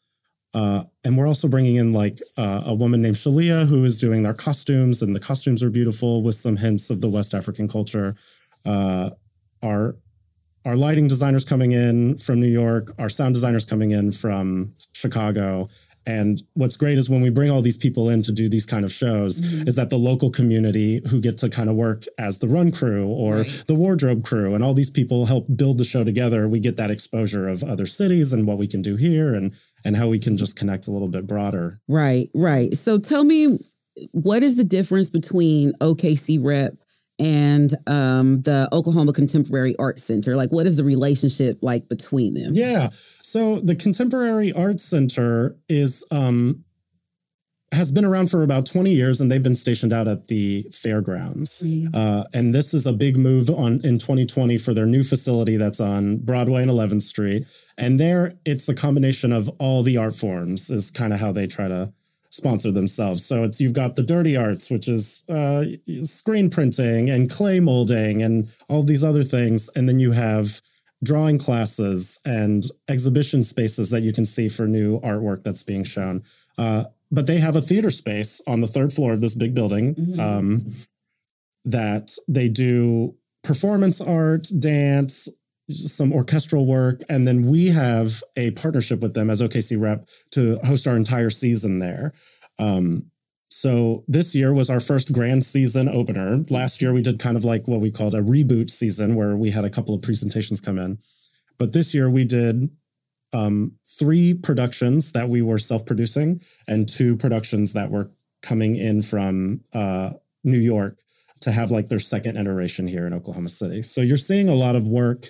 uh, 0.53 0.83
and 1.03 1.17
we're 1.17 1.27
also 1.27 1.47
bringing 1.47 1.77
in 1.77 1.93
like 1.93 2.19
uh, 2.37 2.63
a 2.65 2.73
woman 2.73 3.01
named 3.01 3.15
Shalia 3.15 3.67
who 3.67 3.83
is 3.85 3.99
doing 3.99 4.25
our 4.25 4.33
costumes, 4.33 5.01
and 5.01 5.15
the 5.15 5.19
costumes 5.19 5.63
are 5.63 5.69
beautiful 5.69 6.21
with 6.21 6.35
some 6.35 6.57
hints 6.57 6.89
of 6.89 7.01
the 7.01 7.09
West 7.09 7.33
African 7.33 7.67
culture. 7.67 8.15
Uh, 8.65 9.09
our 9.63 9.95
our 10.65 10.75
lighting 10.75 11.07
designers 11.07 11.43
coming 11.43 11.71
in 11.71 12.17
from 12.17 12.39
New 12.39 12.47
York, 12.47 12.93
our 12.97 13.09
sound 13.09 13.33
designers 13.33 13.65
coming 13.65 13.91
in 13.91 14.11
from 14.11 14.73
Chicago, 14.93 15.69
and 16.05 16.41
what's 16.53 16.75
great 16.75 16.97
is 16.97 17.09
when 17.09 17.21
we 17.21 17.29
bring 17.29 17.49
all 17.49 17.61
these 17.61 17.77
people 17.77 18.09
in 18.09 18.21
to 18.23 18.31
do 18.31 18.49
these 18.49 18.65
kind 18.65 18.83
of 18.83 18.91
shows, 18.91 19.39
mm-hmm. 19.39 19.67
is 19.67 19.75
that 19.75 19.89
the 19.89 19.97
local 19.97 20.29
community 20.29 21.01
who 21.09 21.21
get 21.21 21.37
to 21.37 21.49
kind 21.49 21.69
of 21.69 21.75
work 21.75 22.03
as 22.17 22.39
the 22.39 22.47
run 22.47 22.71
crew 22.71 23.07
or 23.07 23.37
right. 23.37 23.63
the 23.67 23.75
wardrobe 23.75 24.23
crew, 24.23 24.53
and 24.53 24.63
all 24.63 24.73
these 24.73 24.89
people 24.89 25.25
help 25.25 25.47
build 25.55 25.77
the 25.77 25.83
show 25.83 26.03
together. 26.03 26.47
We 26.47 26.59
get 26.59 26.77
that 26.77 26.91
exposure 26.91 27.47
of 27.47 27.63
other 27.63 27.85
cities 27.85 28.33
and 28.33 28.45
what 28.45 28.57
we 28.57 28.67
can 28.67 28.81
do 28.81 28.95
here, 28.95 29.33
and 29.33 29.53
and 29.85 29.95
how 29.95 30.09
we 30.09 30.19
can 30.19 30.35
just 30.35 30.55
connect 30.55 30.87
a 30.87 30.91
little 30.91 31.07
bit 31.07 31.25
broader. 31.25 31.79
Right, 31.87 32.29
right. 32.35 32.73
So 32.73 32.97
tell 32.97 33.23
me, 33.23 33.59
what 34.11 34.43
is 34.43 34.57
the 34.57 34.63
difference 34.63 35.09
between 35.09 35.73
OKC 35.79 36.43
Rep 36.43 36.75
and 37.19 37.73
um, 37.87 38.41
the 38.41 38.67
Oklahoma 38.73 39.13
Contemporary 39.13 39.75
Art 39.77 39.99
Center? 39.99 40.35
Like, 40.35 40.51
what 40.51 40.67
is 40.67 40.77
the 40.77 40.83
relationship 40.83 41.59
like 41.61 41.87
between 41.87 42.33
them? 42.33 42.51
Yeah. 42.53 42.89
So 43.33 43.59
the 43.59 43.75
Contemporary 43.75 44.53
Arts 44.53 44.83
Center 44.83 45.57
is 45.67 46.03
um, 46.11 46.65
has 47.71 47.91
been 47.91 48.05
around 48.05 48.29
for 48.29 48.43
about 48.43 48.67
20 48.67 48.93
years 48.93 49.21
and 49.21 49.31
they've 49.31 49.41
been 49.41 49.55
stationed 49.55 49.91
out 49.91 50.07
at 50.07 50.27
the 50.27 50.67
fairgrounds. 50.71 51.63
Mm. 51.65 51.89
Uh, 51.95 52.25
and 52.35 52.53
this 52.53 52.75
is 52.75 52.85
a 52.85 52.93
big 52.93 53.17
move 53.17 53.49
on 53.49 53.81
in 53.83 53.97
2020 53.97 54.59
for 54.59 54.75
their 54.75 54.85
new 54.85 55.01
facility 55.01 55.57
that's 55.57 55.79
on 55.79 56.17
Broadway 56.17 56.61
and 56.61 56.69
11th 56.69 57.01
Street. 57.01 57.47
And 57.75 57.99
there 57.99 58.35
it's 58.45 58.69
a 58.69 58.75
combination 58.75 59.31
of 59.31 59.49
all 59.57 59.81
the 59.81 59.97
art 59.97 60.13
forms 60.13 60.69
is 60.69 60.91
kind 60.91 61.11
of 61.11 61.19
how 61.19 61.31
they 61.31 61.47
try 61.47 61.67
to 61.67 61.91
sponsor 62.29 62.71
themselves. 62.71 63.25
So 63.25 63.45
it's 63.45 63.59
you've 63.59 63.73
got 63.73 63.95
the 63.95 64.03
dirty 64.03 64.37
arts, 64.37 64.69
which 64.69 64.87
is 64.87 65.23
uh, 65.27 65.63
screen 66.03 66.51
printing 66.51 67.09
and 67.09 67.31
clay 67.31 67.59
molding 67.59 68.21
and 68.21 68.47
all 68.69 68.83
these 68.83 69.03
other 69.03 69.23
things. 69.23 69.71
And 69.75 69.89
then 69.89 69.97
you 69.97 70.11
have 70.11 70.61
drawing 71.03 71.37
classes 71.37 72.19
and 72.25 72.63
exhibition 72.87 73.43
spaces 73.43 73.89
that 73.89 74.01
you 74.01 74.13
can 74.13 74.25
see 74.25 74.47
for 74.47 74.67
new 74.67 74.99
artwork 75.01 75.43
that's 75.43 75.63
being 75.63 75.83
shown. 75.83 76.23
Uh, 76.57 76.85
but 77.11 77.27
they 77.27 77.37
have 77.37 77.55
a 77.55 77.61
theater 77.61 77.89
space 77.89 78.41
on 78.47 78.61
the 78.61 78.67
third 78.67 78.91
floor 78.91 79.13
of 79.13 79.21
this 79.21 79.35
big 79.35 79.53
building 79.53 79.93
mm-hmm. 79.95 80.19
um, 80.19 80.65
that 81.65 82.11
they 82.27 82.49
do 82.49 83.15
performance 83.43 84.01
art, 84.01 84.47
dance, 84.59 85.29
some 85.69 86.11
orchestral 86.11 86.65
work, 86.65 87.01
and 87.09 87.27
then 87.27 87.43
we 87.43 87.67
have 87.67 88.23
a 88.35 88.51
partnership 88.51 88.99
with 89.01 89.13
them 89.13 89.29
as 89.29 89.41
OKC 89.41 89.79
Rep 89.79 90.07
to 90.31 90.59
host 90.63 90.87
our 90.87 90.95
entire 90.95 91.29
season 91.29 91.79
there. 91.79 92.13
Um, 92.59 93.11
so 93.63 94.03
this 94.09 94.35
year 94.35 94.53
was 94.53 94.69
our 94.69 94.81
first 94.81 95.13
grand 95.13 95.45
season 95.45 95.87
opener. 95.87 96.43
Last 96.49 96.81
year 96.81 96.91
we 96.91 97.01
did 97.01 97.17
kind 97.17 97.37
of 97.37 97.45
like 97.45 97.65
what 97.65 97.79
we 97.79 97.91
called 97.91 98.13
a 98.13 98.21
reboot 98.21 98.69
season 98.69 99.15
where 99.15 99.37
we 99.37 99.51
had 99.51 99.63
a 99.63 99.69
couple 99.69 99.95
of 99.95 100.01
presentations 100.01 100.59
come 100.59 100.77
in. 100.77 100.97
But 101.57 101.71
this 101.71 101.93
year 101.93 102.09
we 102.09 102.25
did 102.25 102.69
um, 103.31 103.71
three 103.87 104.33
productions 104.33 105.13
that 105.13 105.29
we 105.29 105.41
were 105.41 105.57
self-producing 105.57 106.41
and 106.67 106.89
two 106.89 107.15
productions 107.15 107.71
that 107.71 107.89
were 107.89 108.11
coming 108.41 108.75
in 108.75 109.01
from 109.01 109.61
uh, 109.73 110.09
New 110.43 110.59
York 110.59 110.99
to 111.39 111.53
have 111.53 111.71
like 111.71 111.87
their 111.87 111.99
second 111.99 112.35
iteration 112.35 112.85
here 112.85 113.07
in 113.07 113.13
Oklahoma 113.13 113.47
City. 113.47 113.81
So 113.81 114.01
you're 114.01 114.17
seeing 114.17 114.49
a 114.49 114.55
lot 114.55 114.75
of 114.75 114.89
work 114.89 115.27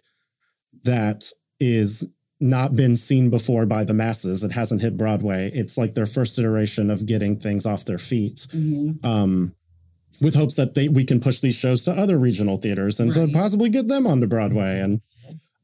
that 0.85 1.25
is 1.59 2.03
not 2.43 2.75
been 2.75 2.95
seen 2.95 3.29
before 3.29 3.65
by 3.65 3.83
the 3.83 3.93
masses. 3.93 4.43
It 4.43 4.51
hasn't 4.51 4.81
hit 4.81 4.97
Broadway. 4.97 5.49
It's 5.53 5.77
like 5.77 5.95
their 5.95 6.05
first 6.05 6.37
iteration 6.37 6.91
of 6.91 7.05
getting 7.05 7.39
things 7.39 7.65
off 7.65 7.85
their 7.85 7.97
feet. 7.97 8.47
Mm-hmm. 8.51 9.05
Um, 9.07 9.55
with 10.21 10.35
hopes 10.35 10.55
that 10.55 10.75
they 10.75 10.89
we 10.89 11.05
can 11.05 11.19
push 11.19 11.39
these 11.39 11.55
shows 11.55 11.83
to 11.85 11.91
other 11.91 12.17
regional 12.17 12.57
theaters 12.57 12.99
and 12.99 13.15
right. 13.15 13.27
to 13.27 13.33
possibly 13.33 13.69
get 13.69 13.87
them 13.87 14.05
onto 14.05 14.27
Broadway. 14.27 14.79
And 14.79 15.01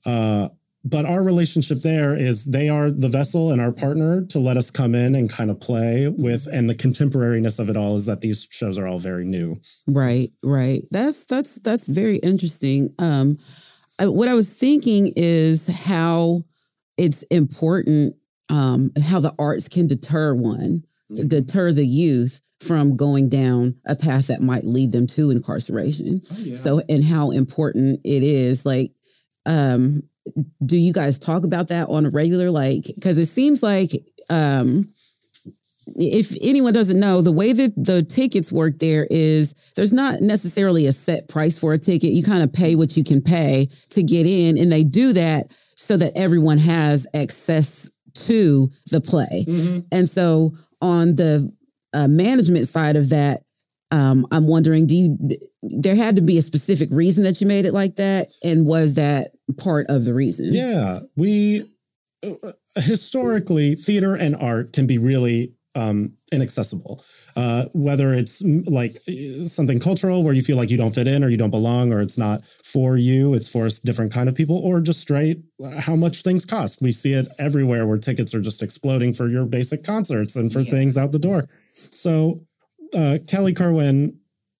uh, 0.05 0.49
but 0.83 1.05
our 1.05 1.21
relationship 1.21 1.81
there 1.81 2.15
is 2.15 2.45
they 2.45 2.69
are 2.69 2.89
the 2.89 3.09
vessel 3.09 3.51
and 3.51 3.61
our 3.61 3.71
partner 3.71 4.25
to 4.27 4.39
let 4.39 4.57
us 4.57 4.71
come 4.71 4.95
in 4.95 5.13
and 5.13 5.29
kind 5.29 5.51
of 5.51 5.59
play 5.59 6.07
with 6.07 6.47
and 6.47 6.69
the 6.69 6.75
contemporariness 6.75 7.59
of 7.59 7.69
it 7.69 7.77
all 7.77 7.97
is 7.97 8.05
that 8.05 8.21
these 8.21 8.47
shows 8.49 8.77
are 8.77 8.87
all 8.87 8.99
very 8.99 9.25
new. 9.25 9.59
Right, 9.85 10.31
right. 10.43 10.83
That's 10.89 11.25
that's 11.25 11.55
that's 11.59 11.87
very 11.87 12.17
interesting. 12.17 12.93
Um 12.97 13.37
I, 13.99 14.07
what 14.07 14.29
I 14.29 14.33
was 14.33 14.53
thinking 14.53 15.11
is 15.17 15.67
how 15.67 16.45
it's 16.99 17.23
important 17.23 18.15
um, 18.49 18.91
how 19.01 19.19
the 19.19 19.33
arts 19.39 19.67
can 19.67 19.87
deter 19.87 20.33
one, 20.33 20.83
mm-hmm. 21.11 21.27
deter 21.27 21.71
the 21.71 21.85
youth 21.85 22.41
from 22.59 22.97
going 22.97 23.29
down 23.29 23.75
a 23.85 23.95
path 23.95 24.27
that 24.27 24.41
might 24.41 24.65
lead 24.65 24.91
them 24.91 25.07
to 25.07 25.31
incarceration. 25.31 26.21
Oh, 26.31 26.35
yeah. 26.39 26.55
So, 26.57 26.81
and 26.89 27.03
how 27.03 27.31
important 27.31 28.01
it 28.03 28.21
is. 28.21 28.65
Like, 28.65 28.91
um, 29.45 30.03
do 30.65 30.75
you 30.75 30.91
guys 30.91 31.17
talk 31.17 31.45
about 31.45 31.69
that 31.69 31.87
on 31.87 32.05
a 32.05 32.09
regular? 32.09 32.51
Like, 32.51 32.83
because 32.93 33.17
it 33.17 33.27
seems 33.27 33.63
like, 33.63 33.91
um, 34.29 34.89
if 35.95 36.35
anyone 36.41 36.73
doesn't 36.73 36.99
know, 36.99 37.21
the 37.21 37.31
way 37.31 37.53
that 37.53 37.73
the 37.75 38.03
tickets 38.03 38.51
work 38.51 38.77
there 38.79 39.07
is 39.09 39.55
there's 39.75 39.93
not 39.93 40.21
necessarily 40.21 40.85
a 40.85 40.91
set 40.91 41.29
price 41.29 41.57
for 41.57 41.73
a 41.73 41.79
ticket. 41.79 42.11
You 42.11 42.23
kind 42.23 42.43
of 42.43 42.53
pay 42.53 42.75
what 42.75 42.95
you 42.95 43.03
can 43.03 43.21
pay 43.21 43.69
to 43.91 44.03
get 44.03 44.27
in, 44.27 44.57
and 44.57 44.71
they 44.71 44.83
do 44.83 45.13
that 45.13 45.47
so 45.79 45.97
that 45.97 46.13
everyone 46.15 46.57
has 46.57 47.07
access 47.13 47.89
to 48.13 48.69
the 48.91 49.01
play. 49.01 49.45
Mm-hmm. 49.47 49.79
And 49.91 50.09
so 50.09 50.53
on 50.81 51.15
the 51.15 51.51
uh, 51.93 52.07
management 52.07 52.67
side 52.67 52.95
of 52.95 53.09
that, 53.09 53.43
um, 53.91 54.27
I'm 54.31 54.47
wondering, 54.47 54.85
do 54.85 54.95
you, 54.95 55.17
there 55.61 55.95
had 55.95 56.15
to 56.17 56.21
be 56.21 56.37
a 56.37 56.41
specific 56.41 56.89
reason 56.91 57.23
that 57.23 57.41
you 57.41 57.47
made 57.47 57.65
it 57.65 57.73
like 57.73 57.95
that? 57.95 58.31
And 58.43 58.65
was 58.65 58.95
that 58.95 59.31
part 59.57 59.87
of 59.89 60.05
the 60.05 60.13
reason? 60.13 60.53
Yeah, 60.53 60.99
we 61.15 61.69
uh, 62.23 62.51
historically, 62.75 63.75
theater 63.75 64.15
and 64.15 64.35
art 64.35 64.73
can 64.73 64.85
be 64.85 64.97
really 64.97 65.53
um, 65.75 66.13
inaccessible. 66.31 67.03
Uh, 67.35 67.65
whether 67.73 68.13
it's 68.13 68.41
like 68.65 68.91
something 69.45 69.79
cultural 69.79 70.23
where 70.23 70.33
you 70.33 70.41
feel 70.41 70.57
like 70.57 70.69
you 70.69 70.77
don't 70.77 70.95
fit 70.95 71.07
in 71.07 71.23
or 71.23 71.29
you 71.29 71.37
don't 71.37 71.51
belong 71.51 71.93
or 71.93 72.01
it's 72.01 72.17
not 72.17 72.45
for 72.45 72.97
you, 72.97 73.33
it's 73.33 73.47
for 73.47 73.65
a 73.65 73.69
different 73.83 74.11
kind 74.11 74.27
of 74.27 74.35
people, 74.35 74.57
or 74.57 74.81
just 74.81 74.99
straight 74.99 75.39
how 75.79 75.95
much 75.95 76.21
things 76.23 76.45
cost. 76.45 76.81
We 76.81 76.91
see 76.91 77.13
it 77.13 77.27
everywhere 77.37 77.85
where 77.85 77.97
tickets 77.97 78.33
are 78.33 78.41
just 78.41 78.63
exploding 78.63 79.13
for 79.13 79.27
your 79.27 79.45
basic 79.45 79.83
concerts 79.83 80.35
and 80.35 80.51
for 80.51 80.61
yeah. 80.61 80.71
things 80.71 80.97
out 80.97 81.11
the 81.11 81.19
door. 81.19 81.45
So 81.73 82.41
uh, 82.95 83.19
Kelly 83.27 83.53
Kerwin 83.53 84.19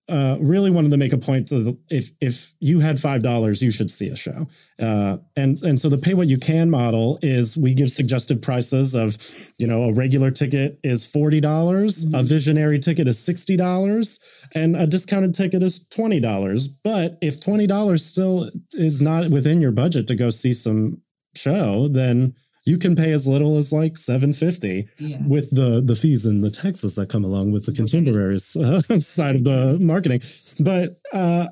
uh, 0.09 0.37
really 0.39 0.71
wanted 0.71 0.91
to 0.91 0.97
make 0.97 1.13
a 1.13 1.17
point 1.17 1.47
that 1.49 1.77
if 1.89 2.11
if 2.19 2.53
you 2.59 2.79
had 2.79 2.99
five 2.99 3.21
dollars, 3.21 3.61
you 3.61 3.71
should 3.71 3.91
see 3.91 4.09
a 4.09 4.15
show. 4.15 4.47
Uh, 4.79 5.17
and 5.37 5.61
and 5.63 5.79
so 5.79 5.89
the 5.89 5.97
pay 5.97 6.13
what 6.13 6.27
you 6.27 6.37
can 6.37 6.69
model 6.69 7.19
is 7.21 7.57
we 7.57 7.73
give 7.73 7.89
suggested 7.89 8.41
prices 8.41 8.95
of, 8.95 9.17
you 9.57 9.67
know, 9.67 9.83
a 9.83 9.93
regular 9.93 10.31
ticket 10.31 10.79
is 10.83 11.05
forty 11.05 11.39
dollars, 11.39 12.05
mm-hmm. 12.05 12.15
a 12.15 12.23
visionary 12.23 12.79
ticket 12.79 13.07
is 13.07 13.19
sixty 13.19 13.55
dollars, 13.55 14.19
and 14.55 14.75
a 14.75 14.87
discounted 14.87 15.33
ticket 15.33 15.63
is 15.63 15.85
twenty 15.89 16.19
dollars. 16.19 16.67
But 16.67 17.17
if 17.21 17.43
twenty 17.43 17.67
dollars 17.67 18.05
still 18.05 18.49
is 18.73 19.01
not 19.01 19.29
within 19.29 19.61
your 19.61 19.71
budget 19.71 20.07
to 20.07 20.15
go 20.15 20.29
see 20.29 20.53
some 20.53 21.01
show, 21.35 21.87
then 21.87 22.33
you 22.69 22.77
can 22.77 22.95
pay 22.95 23.11
as 23.11 23.27
little 23.27 23.57
as 23.57 23.73
like 23.73 23.97
750 23.97 24.87
yeah. 24.97 25.17
with 25.25 25.49
the 25.49 25.81
the 25.83 25.95
fees 25.95 26.25
and 26.25 26.43
the 26.43 26.51
taxes 26.51 26.93
that 26.95 27.09
come 27.09 27.25
along 27.25 27.51
with 27.51 27.65
the 27.65 27.73
contemporaries 27.73 28.55
uh, 28.55 28.81
side 28.99 29.35
of 29.35 29.43
the 29.43 29.77
marketing 29.81 30.21
but 30.59 30.99
uh, 31.13 31.47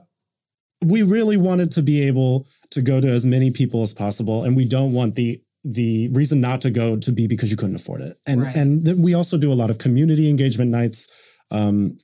we 0.86 1.02
really 1.02 1.38
wanted 1.38 1.72
to 1.72 1.82
be 1.82 2.04
able 2.04 2.48
to 2.70 2.82
go 2.84 3.02
to 3.02 3.08
as 3.08 3.26
many 3.26 3.50
people 3.50 3.82
as 3.82 3.94
possible 3.94 4.44
and 4.44 4.56
we 4.56 4.66
don't 4.66 4.94
want 4.94 5.16
the 5.16 5.42
the 5.64 6.08
reason 6.10 6.40
not 6.40 6.62
to 6.62 6.70
go 6.70 6.96
to 6.96 7.12
be 7.12 7.28
because 7.28 7.50
you 7.50 7.58
couldn't 7.58 7.76
afford 7.76 8.02
it 8.02 8.16
and 8.28 8.44
right. 8.44 8.56
and 8.56 8.86
th- 8.86 8.98
we 8.98 9.16
also 9.16 9.38
do 9.38 9.52
a 9.52 9.56
lot 9.62 9.72
of 9.72 9.80
community 9.80 10.30
engagement 10.30 10.70
nights 10.70 11.08
um, 11.52 11.98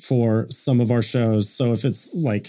for 0.00 0.46
some 0.50 0.80
of 0.80 0.92
our 0.92 1.02
shows 1.02 1.52
so 1.52 1.72
if 1.72 1.84
it's 1.84 2.14
like 2.14 2.48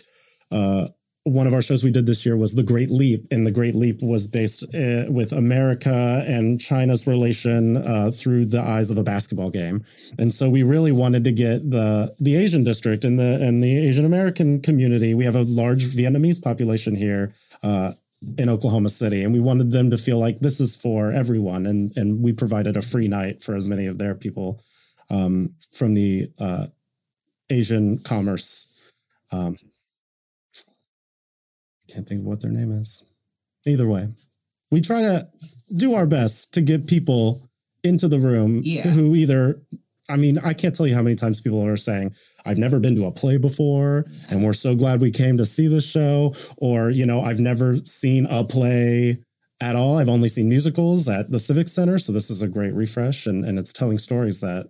uh, 0.52 0.88
one 1.28 1.48
of 1.48 1.54
our 1.54 1.62
shows 1.62 1.84
we 1.84 1.92
did 1.92 2.06
this 2.06 2.26
year 2.26 2.38
was 2.38 2.54
The 2.54 2.64
Great 2.64 2.90
Leap, 2.90 3.28
and 3.32 3.46
The 3.46 3.52
Great 3.52 3.76
Leap 3.76 4.02
was 4.02 4.28
based 4.28 4.64
uh, 4.64 5.06
with 5.10 5.34
America 5.34 6.24
and 6.28 6.60
China's 6.60 7.06
relation 7.06 7.78
uh, 7.78 8.12
through 8.12 8.46
the 8.46 8.62
eyes 8.62 8.90
of 8.92 8.98
a 8.98 9.04
basketball 9.04 9.50
game. 9.50 9.84
And 10.18 10.32
so 10.32 10.50
we 10.50 10.64
really 10.64 10.92
wanted 10.92 11.24
to 11.26 11.32
get 11.32 11.70
the 11.70 12.16
the 12.20 12.36
Asian 12.36 12.64
district 12.64 13.04
and 13.04 13.20
the 13.20 13.42
and 13.42 13.64
the 13.64 13.78
Asian 13.88 14.06
American 14.06 14.62
community. 14.62 15.14
We 15.14 15.26
have 15.26 15.36
a 15.36 15.44
large 15.44 15.86
Vietnamese 15.86 16.42
population 16.42 16.96
here. 16.96 17.34
Uh, 17.62 17.92
in 18.40 18.50
Oklahoma 18.50 18.90
City, 18.90 19.24
and 19.24 19.32
we 19.32 19.40
wanted 19.40 19.70
them 19.70 19.92
to 19.92 19.98
feel 19.98 20.18
like 20.18 20.40
this 20.40 20.60
is 20.60 20.76
for 20.76 21.12
everyone, 21.12 21.68
and 21.68 21.96
and 21.96 22.24
we 22.24 22.34
provided 22.34 22.76
a 22.76 22.82
free 22.82 23.08
night 23.08 23.44
for 23.44 23.56
as 23.56 23.70
many 23.70 23.86
of 23.86 24.00
their 24.00 24.16
people 24.16 24.60
um, 25.12 25.54
from 25.72 25.94
the 25.94 26.28
uh, 26.40 26.66
Asian 27.52 28.00
commerce 28.00 28.68
um, 29.32 29.56
can't 31.88 32.08
think 32.08 32.22
of 32.22 32.26
what 32.26 32.42
their 32.42 32.52
name 32.52 32.72
is. 32.72 33.04
Either 33.66 33.88
way, 33.88 34.08
we 34.72 34.82
try 34.82 35.02
to 35.02 35.28
do 35.76 35.94
our 35.96 36.06
best 36.06 36.54
to 36.54 36.62
get 36.62 36.88
people 36.88 37.42
into 37.84 38.08
the 38.08 38.20
room 38.20 38.62
Yeah. 38.64 38.90
who 38.90 39.16
either 39.16 39.62
I 40.10 40.16
mean, 40.16 40.38
I 40.38 40.54
can't 40.54 40.74
tell 40.74 40.88
you 40.88 40.96
how 40.96 41.02
many 41.02 41.18
times 41.18 41.42
people 41.42 41.62
are 41.68 41.76
saying, 41.76 42.16
I've 42.46 42.58
never 42.58 42.80
been 42.80 42.96
to 42.96 43.08
a 43.08 43.12
play 43.12 43.38
before, 43.38 44.06
and 44.30 44.42
we're 44.42 44.54
so 44.54 44.74
glad 44.74 45.02
we 45.02 45.12
came 45.12 45.36
to 45.38 45.46
see 45.46 45.68
this 45.68 45.86
show. 45.86 46.34
Or, 46.60 46.90
you 46.90 47.06
know, 47.06 47.20
I've 47.20 47.42
never 47.42 47.76
seen 47.84 48.26
a 48.28 48.46
play 48.46 49.18
at 49.60 49.76
all. 49.76 49.98
I've 49.98 50.08
only 50.08 50.30
seen 50.30 50.48
musicals 50.48 51.10
at 51.10 51.30
the 51.30 51.40
Civic 51.40 51.68
Center. 51.68 51.98
So 51.98 52.14
this 52.14 52.30
is 52.30 52.42
a 52.42 52.48
great 52.48 52.74
refresh 52.74 53.28
and, 53.28 53.44
and 53.44 53.60
it's 53.60 53.74
telling 53.74 53.98
stories 53.98 54.40
that 54.40 54.70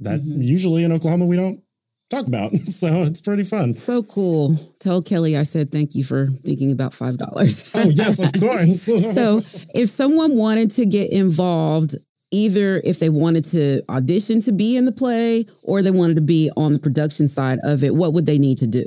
that 0.00 0.20
Mhm. 0.20 0.42
usually 0.42 0.82
in 0.82 0.92
Oklahoma 0.92 1.26
we 1.26 1.36
don't 1.36 1.60
talk 2.14 2.26
about. 2.26 2.52
So 2.74 3.02
it's 3.02 3.20
pretty 3.20 3.44
fun. 3.44 3.72
So 3.72 4.02
cool. 4.02 4.56
Tell 4.80 5.00
Kelly 5.00 5.36
I 5.36 5.44
said 5.44 5.70
thank 5.70 5.94
you 5.94 6.02
for 6.02 6.26
thinking 6.26 6.72
about 6.72 6.92
five 6.92 7.16
dollars. 7.18 7.70
Oh, 7.74 7.88
yes, 7.88 8.18
of 8.18 8.32
course. 8.40 8.82
so 9.14 9.40
if 9.74 9.88
someone 9.88 10.36
wanted 10.36 10.70
to 10.72 10.86
get 10.86 11.12
involved 11.12 11.94
either 12.30 12.80
if 12.84 12.98
they 12.98 13.08
wanted 13.08 13.44
to 13.44 13.82
audition 13.88 14.40
to 14.40 14.50
be 14.50 14.76
in 14.76 14.86
the 14.86 14.92
play 14.92 15.46
or 15.62 15.82
they 15.82 15.90
wanted 15.90 16.16
to 16.16 16.20
be 16.20 16.50
on 16.56 16.72
the 16.72 16.78
production 16.80 17.28
side 17.28 17.58
of 17.62 17.84
it 17.84 17.94
what 17.94 18.12
would 18.12 18.26
they 18.26 18.38
need 18.38 18.58
to 18.58 18.66
do 18.66 18.84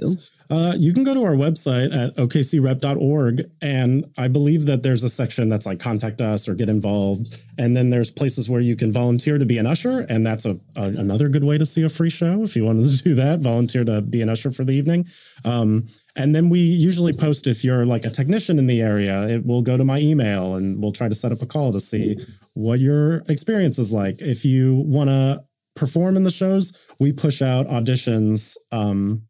Uh, 0.50 0.74
you 0.78 0.94
can 0.94 1.04
go 1.04 1.14
to 1.14 1.24
our 1.24 1.34
website 1.34 1.96
at 1.96 2.16
okcrep.org, 2.16 3.44
and 3.62 4.06
I 4.18 4.28
believe 4.28 4.66
that 4.66 4.82
there's 4.82 5.04
a 5.04 5.10
section 5.10 5.50
that's 5.50 5.66
like 5.66 5.80
contact 5.80 6.22
us 6.22 6.48
or 6.48 6.56
get 6.56 6.70
involved, 6.70 7.44
and 7.58 7.76
then 7.76 7.90
there's 7.90 8.10
places 8.10 8.50
where 8.50 8.62
you 8.62 8.76
can 8.76 8.92
volunteer 8.92 9.38
to 9.38 9.46
be 9.46 9.58
an 9.58 9.68
usher, 9.68 10.02
and 10.10 10.26
that's 10.26 10.46
a, 10.46 10.58
a 10.76 10.84
another 10.84 11.28
good 11.28 11.44
way 11.44 11.58
to 11.58 11.66
see 11.66 11.84
a 11.84 11.90
free 11.90 12.10
show 12.10 12.44
if 12.44 12.56
you 12.56 12.64
wanted 12.64 12.90
to 12.90 13.04
do 13.04 13.16
that. 13.16 13.40
Volunteer 13.40 13.84
to 13.84 14.02
be 14.02 14.22
an 14.22 14.30
usher 14.30 14.52
for 14.52 14.64
the 14.64 14.74
evening, 14.74 15.06
um, 15.44 15.86
and 16.16 16.34
then 16.34 16.50
we 16.50 16.60
usually 16.60 17.14
post 17.14 17.46
if 17.46 17.64
you're 17.64 17.86
like 17.86 18.06
a 18.06 18.10
technician 18.10 18.58
in 18.58 18.68
the 18.68 18.82
area, 18.82 19.28
it 19.28 19.46
will 19.46 19.62
go 19.62 19.76
to 19.76 19.84
my 19.84 20.00
email, 20.00 20.56
and 20.56 20.82
we'll 20.82 20.94
try 20.94 21.10
to 21.10 21.16
set 21.16 21.32
up 21.32 21.42
a 21.42 21.46
call 21.46 21.74
to 21.74 21.80
see 21.80 22.18
what 22.54 22.80
your 22.80 23.18
experience 23.28 23.78
is 23.78 23.92
like. 23.92 24.22
If 24.22 24.46
you 24.46 24.84
want 24.86 25.10
to 25.10 25.44
perform 25.76 26.16
in 26.18 26.24
the 26.24 26.32
shows, 26.32 26.74
we 27.00 27.14
push 27.14 27.42
out 27.42 27.68
auditions. 27.68 28.58
Um, 28.72 29.27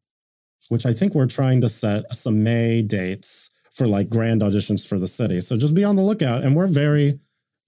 which 0.69 0.85
I 0.85 0.93
think 0.93 1.13
we're 1.15 1.27
trying 1.27 1.61
to 1.61 1.69
set 1.69 2.13
some 2.15 2.43
May 2.43 2.81
dates 2.81 3.49
for 3.71 3.87
like 3.87 4.09
grand 4.09 4.41
auditions 4.41 4.87
for 4.87 4.97
the 4.99 5.07
city. 5.07 5.39
So 5.41 5.55
just 5.57 5.73
be 5.73 5.83
on 5.83 5.95
the 5.95 6.01
lookout. 6.01 6.43
And 6.43 6.55
we're 6.55 6.67
very, 6.67 7.19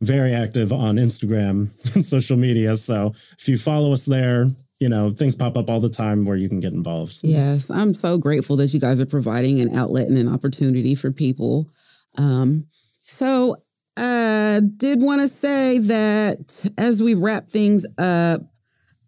very 0.01 0.33
active 0.33 0.73
on 0.73 0.95
Instagram 0.95 1.69
and 1.95 2.03
social 2.03 2.37
media. 2.37 2.75
So 2.77 3.13
if 3.37 3.47
you 3.47 3.57
follow 3.57 3.93
us 3.93 4.05
there, 4.05 4.45
you 4.79 4.89
know, 4.89 5.11
things 5.11 5.35
pop 5.35 5.57
up 5.57 5.69
all 5.69 5.79
the 5.81 5.89
time 5.89 6.25
where 6.25 6.37
you 6.37 6.47
can 6.49 6.59
get 6.61 6.71
involved. 6.73 7.19
yes 7.21 7.69
i'm 7.69 7.93
so 7.93 8.17
grateful 8.17 8.55
that 8.55 8.73
you 8.73 8.79
guys 8.79 9.01
are 9.01 9.05
providing 9.05 9.59
an 9.59 9.75
outlet 9.77 10.07
and 10.07 10.17
an 10.17 10.33
opportunity 10.33 10.95
for 10.95 11.11
people 11.11 11.69
um, 12.17 12.65
so 12.97 13.57
uh 13.97 14.61
did 14.77 15.01
want 15.01 15.19
to 15.19 15.27
say 15.27 15.79
that 15.79 16.65
as 16.77 17.03
we 17.03 17.13
wrap 17.13 17.49
things 17.49 17.85
up 17.97 18.41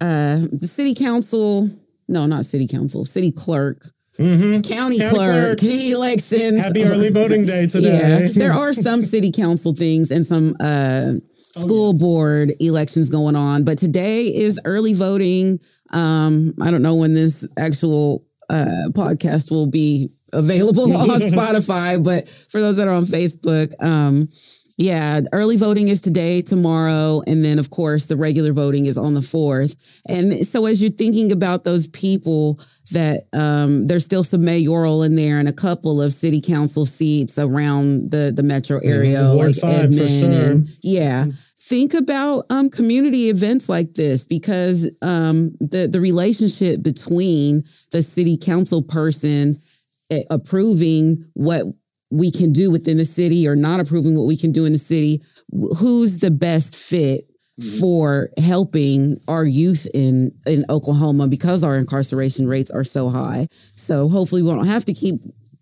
uh 0.02 0.40
the 0.52 0.68
city 0.68 0.94
council 0.94 1.70
no 2.12 2.26
not 2.28 2.46
city 2.46 2.68
council 2.68 3.06
city 3.06 3.32
clerk 3.32 3.88
Mm-hmm. 4.20 4.62
county, 4.70 5.00
County 5.00 5.10
clerk, 5.16 5.58
clerk. 5.60 5.64
elections 5.64 6.62
Happy 6.62 6.84
early 6.84 7.10
voting 7.10 7.46
day 7.46 7.66
today. 7.76 7.98
Yeah, 8.26 8.28
there 8.36 8.54
are 8.54 8.72
some 8.74 9.02
city 9.02 9.32
council 9.32 9.74
things 9.74 10.12
and 10.12 10.24
some 10.26 10.56
uh, 10.60 11.14
school 11.40 11.88
Oh, 11.88 11.92
yes. 11.94 12.02
board 12.02 12.54
elections 12.60 13.10
going 13.10 13.36
on, 13.38 13.64
but 13.64 13.78
today 13.80 14.28
is 14.28 14.60
early 14.66 14.94
voting. 14.94 15.60
Um, 15.92 16.54
I 16.62 16.70
don't 16.72 16.82
know 16.84 16.96
when 16.96 17.16
this 17.16 17.48
actual 17.58 18.28
uh, 18.50 18.90
podcast 18.92 19.50
will 19.50 19.66
be 19.68 20.12
available 20.34 20.96
on 20.96 21.08
Spotify, 21.22 22.04
but 22.04 22.28
for 22.30 22.60
those 22.60 22.78
that 22.78 22.88
are 22.90 22.94
on 22.94 23.06
Facebook, 23.06 23.74
um, 23.82 24.28
yeah, 24.82 25.22
early 25.32 25.58
voting 25.58 25.90
is 25.90 26.02
today, 26.02 26.42
tomorrow, 26.42 27.22
and 27.28 27.46
then 27.46 27.60
of 27.60 27.70
course 27.70 28.08
the 28.08 28.18
regular 28.18 28.52
voting 28.52 28.88
is 28.88 28.98
on 28.98 29.14
the 29.14 29.22
fourth. 29.22 29.76
And 30.08 30.46
so 30.46 30.66
as 30.66 30.82
you're 30.82 30.92
thinking 30.92 31.32
about 31.32 31.64
those 31.64 31.88
people 31.88 32.60
that 32.92 33.28
um, 33.32 33.88
there's 33.88 34.04
still 34.04 34.24
some 34.24 34.44
mayoral 34.44 35.04
in 35.04 35.16
there 35.16 35.40
and 35.40 35.48
a 35.48 35.54
couple 35.54 36.02
of 36.02 36.14
city 36.14 36.42
council 36.42 36.86
seats 36.86 37.38
around 37.38 38.10
the 38.10 38.34
the 38.36 38.44
metro 38.44 38.80
area, 38.80 39.20
five, 39.60 39.96
for 39.96 40.08
sure. 40.08 40.32
and 40.32 40.70
yeah. 40.82 41.28
Think 41.60 41.94
about 41.94 42.48
um, 42.50 42.70
community 42.70 43.30
events 43.30 43.70
like 43.70 43.94
this 43.94 44.26
because 44.26 44.90
um, 45.02 45.56
the 45.60 45.88
the 45.88 46.02
relationship 46.02 46.82
between 46.82 47.64
the 47.92 48.02
city 48.02 48.36
council 48.36 48.82
person 48.82 49.62
eh, 50.10 50.24
approving 50.30 51.24
what 51.34 51.66
we 52.12 52.32
can 52.32 52.52
do 52.52 52.70
within 52.70 52.98
the 52.98 53.06
city 53.06 53.48
or 53.48 53.56
not 53.56 53.80
approving 53.80 54.16
what 54.16 54.26
we 54.26 54.38
can 54.38 54.52
do 54.52 54.66
in 54.66 54.74
the 54.74 54.78
city, 54.78 55.22
who's 55.78 56.18
the 56.18 56.32
best 56.32 56.76
fit 56.76 57.28
mm-hmm. 57.60 57.80
for 57.80 58.30
helping 58.38 59.18
our 59.28 59.46
youth 59.46 59.88
in 59.94 60.32
in 60.46 60.66
Oklahoma 60.70 61.28
because 61.28 61.64
our 61.64 61.78
incarceration 61.78 62.48
rates 62.48 62.70
are 62.70 62.84
so 62.84 63.10
high. 63.10 63.48
So 63.74 64.10
hopefully 64.10 64.44
we 64.44 64.50
don't 64.50 64.68
have 64.68 64.86
to 64.86 64.94
keep 64.94 65.22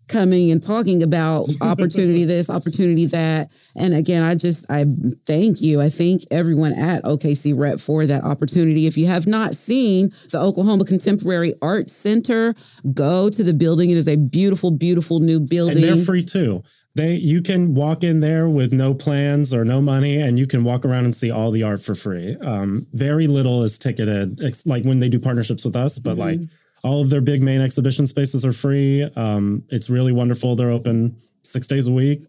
coming 0.10 0.52
and 0.52 0.62
talking 0.62 1.02
about 1.02 1.48
opportunity 1.62 2.26
this, 2.26 2.50
opportunity 2.50 3.06
that. 3.08 3.52
And 3.76 3.94
again, 3.94 4.24
I 4.24 4.36
just 4.36 4.66
I 4.70 4.86
thank 5.26 5.62
you. 5.62 5.80
I 5.80 5.90
thank 5.90 6.24
everyone 6.32 6.74
at 6.74 7.04
OKC 7.04 7.58
Rep 7.58 7.80
for 7.80 8.06
that 8.06 8.24
opportunity. 8.24 8.88
If 8.88 8.98
you 8.98 9.08
have 9.08 9.28
not 9.28 9.56
seen 9.56 10.12
the 10.32 10.40
Oklahoma 10.40 10.86
Contemporary 10.86 11.54
Arts 11.62 11.94
Center, 11.94 12.56
go 12.94 13.30
to 13.30 13.44
the 13.44 13.54
building. 13.54 13.90
It 13.90 13.98
is 13.98 14.08
a 14.08 14.18
beautiful, 14.18 14.72
beautiful 14.72 15.20
new 15.20 15.40
building. 15.40 15.84
And 15.84 15.98
they're 15.98 16.06
free 16.06 16.24
too. 16.24 16.64
They 16.96 17.16
you 17.16 17.42
can 17.42 17.76
walk 17.76 18.04
in 18.04 18.20
there 18.20 18.50
with 18.50 18.74
no 18.74 18.94
plans 18.94 19.54
or 19.54 19.64
no 19.64 19.80
money, 19.82 20.20
and 20.20 20.40
you 20.40 20.48
can 20.48 20.64
walk 20.64 20.86
around 20.86 21.06
and 21.06 21.16
see 21.16 21.32
all 21.32 21.52
the 21.52 21.64
art 21.64 21.82
for 21.82 21.96
free. 21.96 22.36
Um, 22.38 22.88
very 22.94 23.28
little 23.28 23.64
is 23.64 23.78
ticketed, 23.78 24.40
it's 24.42 24.66
like 24.66 24.84
when 24.84 25.00
they 25.00 25.08
do 25.10 25.20
partnerships 25.20 25.64
with 25.64 25.76
us, 25.76 26.00
but 26.00 26.18
like 26.18 26.40
all 26.84 27.02
of 27.02 27.10
their 27.10 27.22
big 27.22 27.42
main 27.42 27.62
exhibition 27.62 28.06
spaces 28.08 28.46
are 28.46 28.52
free. 28.52 29.04
Um, 29.16 29.64
it's 29.70 29.90
really 29.90 30.12
wonderful. 30.12 30.56
They're 30.56 30.72
open 30.72 31.18
six 31.44 31.68
days 31.68 31.88
a 31.88 31.92
week. 31.92 32.22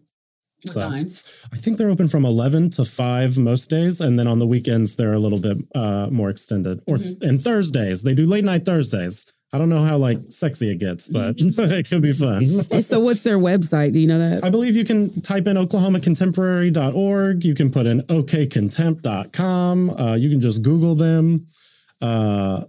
What 0.63 0.73
So- 0.73 0.79
times? 0.81 1.23
I 1.51 1.57
think 1.57 1.77
they're 1.77 1.89
open 1.89 2.07
from 2.07 2.23
11 2.25 2.69
to 2.71 2.85
5 2.85 3.37
most 3.39 3.69
days. 3.69 3.99
And 4.01 4.19
then 4.19 4.27
on 4.27 4.37
the 4.39 4.45
weekends, 4.47 4.95
they're 4.95 5.13
a 5.13 5.19
little 5.19 5.39
bit 5.39 5.57
uh, 5.73 6.07
more 6.11 6.29
extended. 6.29 6.81
Or 6.87 6.97
th- 6.97 7.15
and 7.21 7.41
Thursdays, 7.41 8.03
they 8.03 8.13
do 8.13 8.25
late 8.27 8.43
night 8.43 8.63
Thursdays. 8.65 9.25
I 9.53 9.57
don't 9.57 9.67
know 9.69 9.83
how 9.83 9.97
like 9.97 10.19
sexy 10.29 10.69
it 10.71 10.77
gets, 10.79 11.09
but 11.09 11.35
it 11.39 11.89
could 11.89 12.01
be 12.01 12.13
fun. 12.13 12.63
So 12.83 12.99
what's 13.01 13.21
their 13.23 13.37
website? 13.37 13.91
Do 13.93 13.99
you 13.99 14.07
know 14.07 14.19
that? 14.19 14.45
I 14.45 14.49
believe 14.49 14.75
you 14.77 14.85
can 14.85 15.19
type 15.21 15.45
in 15.47 15.57
oklahomacontemporary.org. 15.57 17.43
You 17.43 17.53
can 17.53 17.69
put 17.71 17.85
in 17.85 18.01
okcontempt.com. 18.03 19.89
Uh, 19.89 20.15
you 20.15 20.29
can 20.29 20.39
just 20.41 20.61
Google 20.61 20.95
them. 20.95 21.47
Uh, 22.01 22.63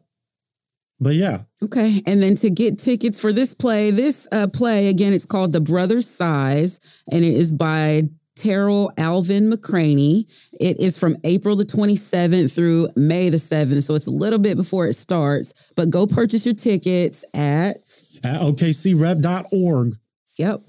but 1.03 1.15
yeah, 1.15 1.41
Okay. 1.62 2.03
And 2.07 2.23
then 2.23 2.35
to 2.37 2.51
get 2.51 2.79
tickets 2.79 3.21
for 3.21 3.33
this 3.33 3.55
play, 3.55 3.91
this 3.93 4.27
uh, 4.33 4.49
play, 4.49 4.88
again, 4.88 5.12
it's 5.12 5.25
called 5.25 5.53
The 5.53 5.61
Brothers 5.61 6.09
Size, 6.09 6.81
and 7.11 7.25
it 7.25 7.35
is 7.35 7.53
by 7.53 8.09
Tarell 8.35 8.91
Alvin 8.99 9.51
McCraney. 9.51 10.25
It 10.61 10.81
is 10.81 10.99
from 10.99 11.17
April 11.23 11.55
the 11.55 11.65
27th 11.65 12.53
through 12.53 12.88
May 12.97 13.29
the 13.29 13.37
7th. 13.37 13.85
So 13.85 13.95
it's 13.95 14.07
a 14.07 14.11
little 14.11 14.41
bit 14.41 14.57
before 14.57 14.87
it 14.87 14.95
starts, 14.95 15.53
but 15.77 15.91
go 15.91 16.07
purchase 16.07 16.45
your 16.45 16.55
tickets 16.55 17.25
at, 17.33 17.77
at 18.25 18.41
okcrep.org. 18.41 19.97
yep. 20.37 20.62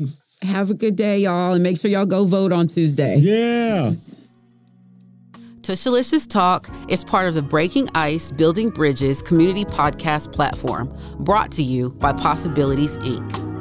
Have 0.43 0.69
a 0.69 0.73
good 0.73 0.97
day, 0.97 1.19
y'all, 1.19 1.53
and 1.53 1.63
make 1.63 1.79
sure 1.79 1.89
y'all 1.89 2.05
go 2.05 2.25
vote 2.25 2.51
on 2.51 2.67
Tuesday. 2.67 3.15
Yeah. 3.17 3.93
Tushalicious 5.63 6.29
Talk 6.29 6.69
is 6.89 7.05
part 7.05 7.25
of 7.25 7.35
the 7.35 7.41
Breaking 7.41 7.87
Ice 7.95 8.33
Building 8.33 8.69
Bridges 8.69 9.21
community 9.21 9.63
podcast 9.63 10.33
platform 10.33 10.93
brought 11.19 11.53
to 11.53 11.63
you 11.63 11.91
by 11.91 12.11
Possibilities 12.11 12.97
Inc. 12.97 13.52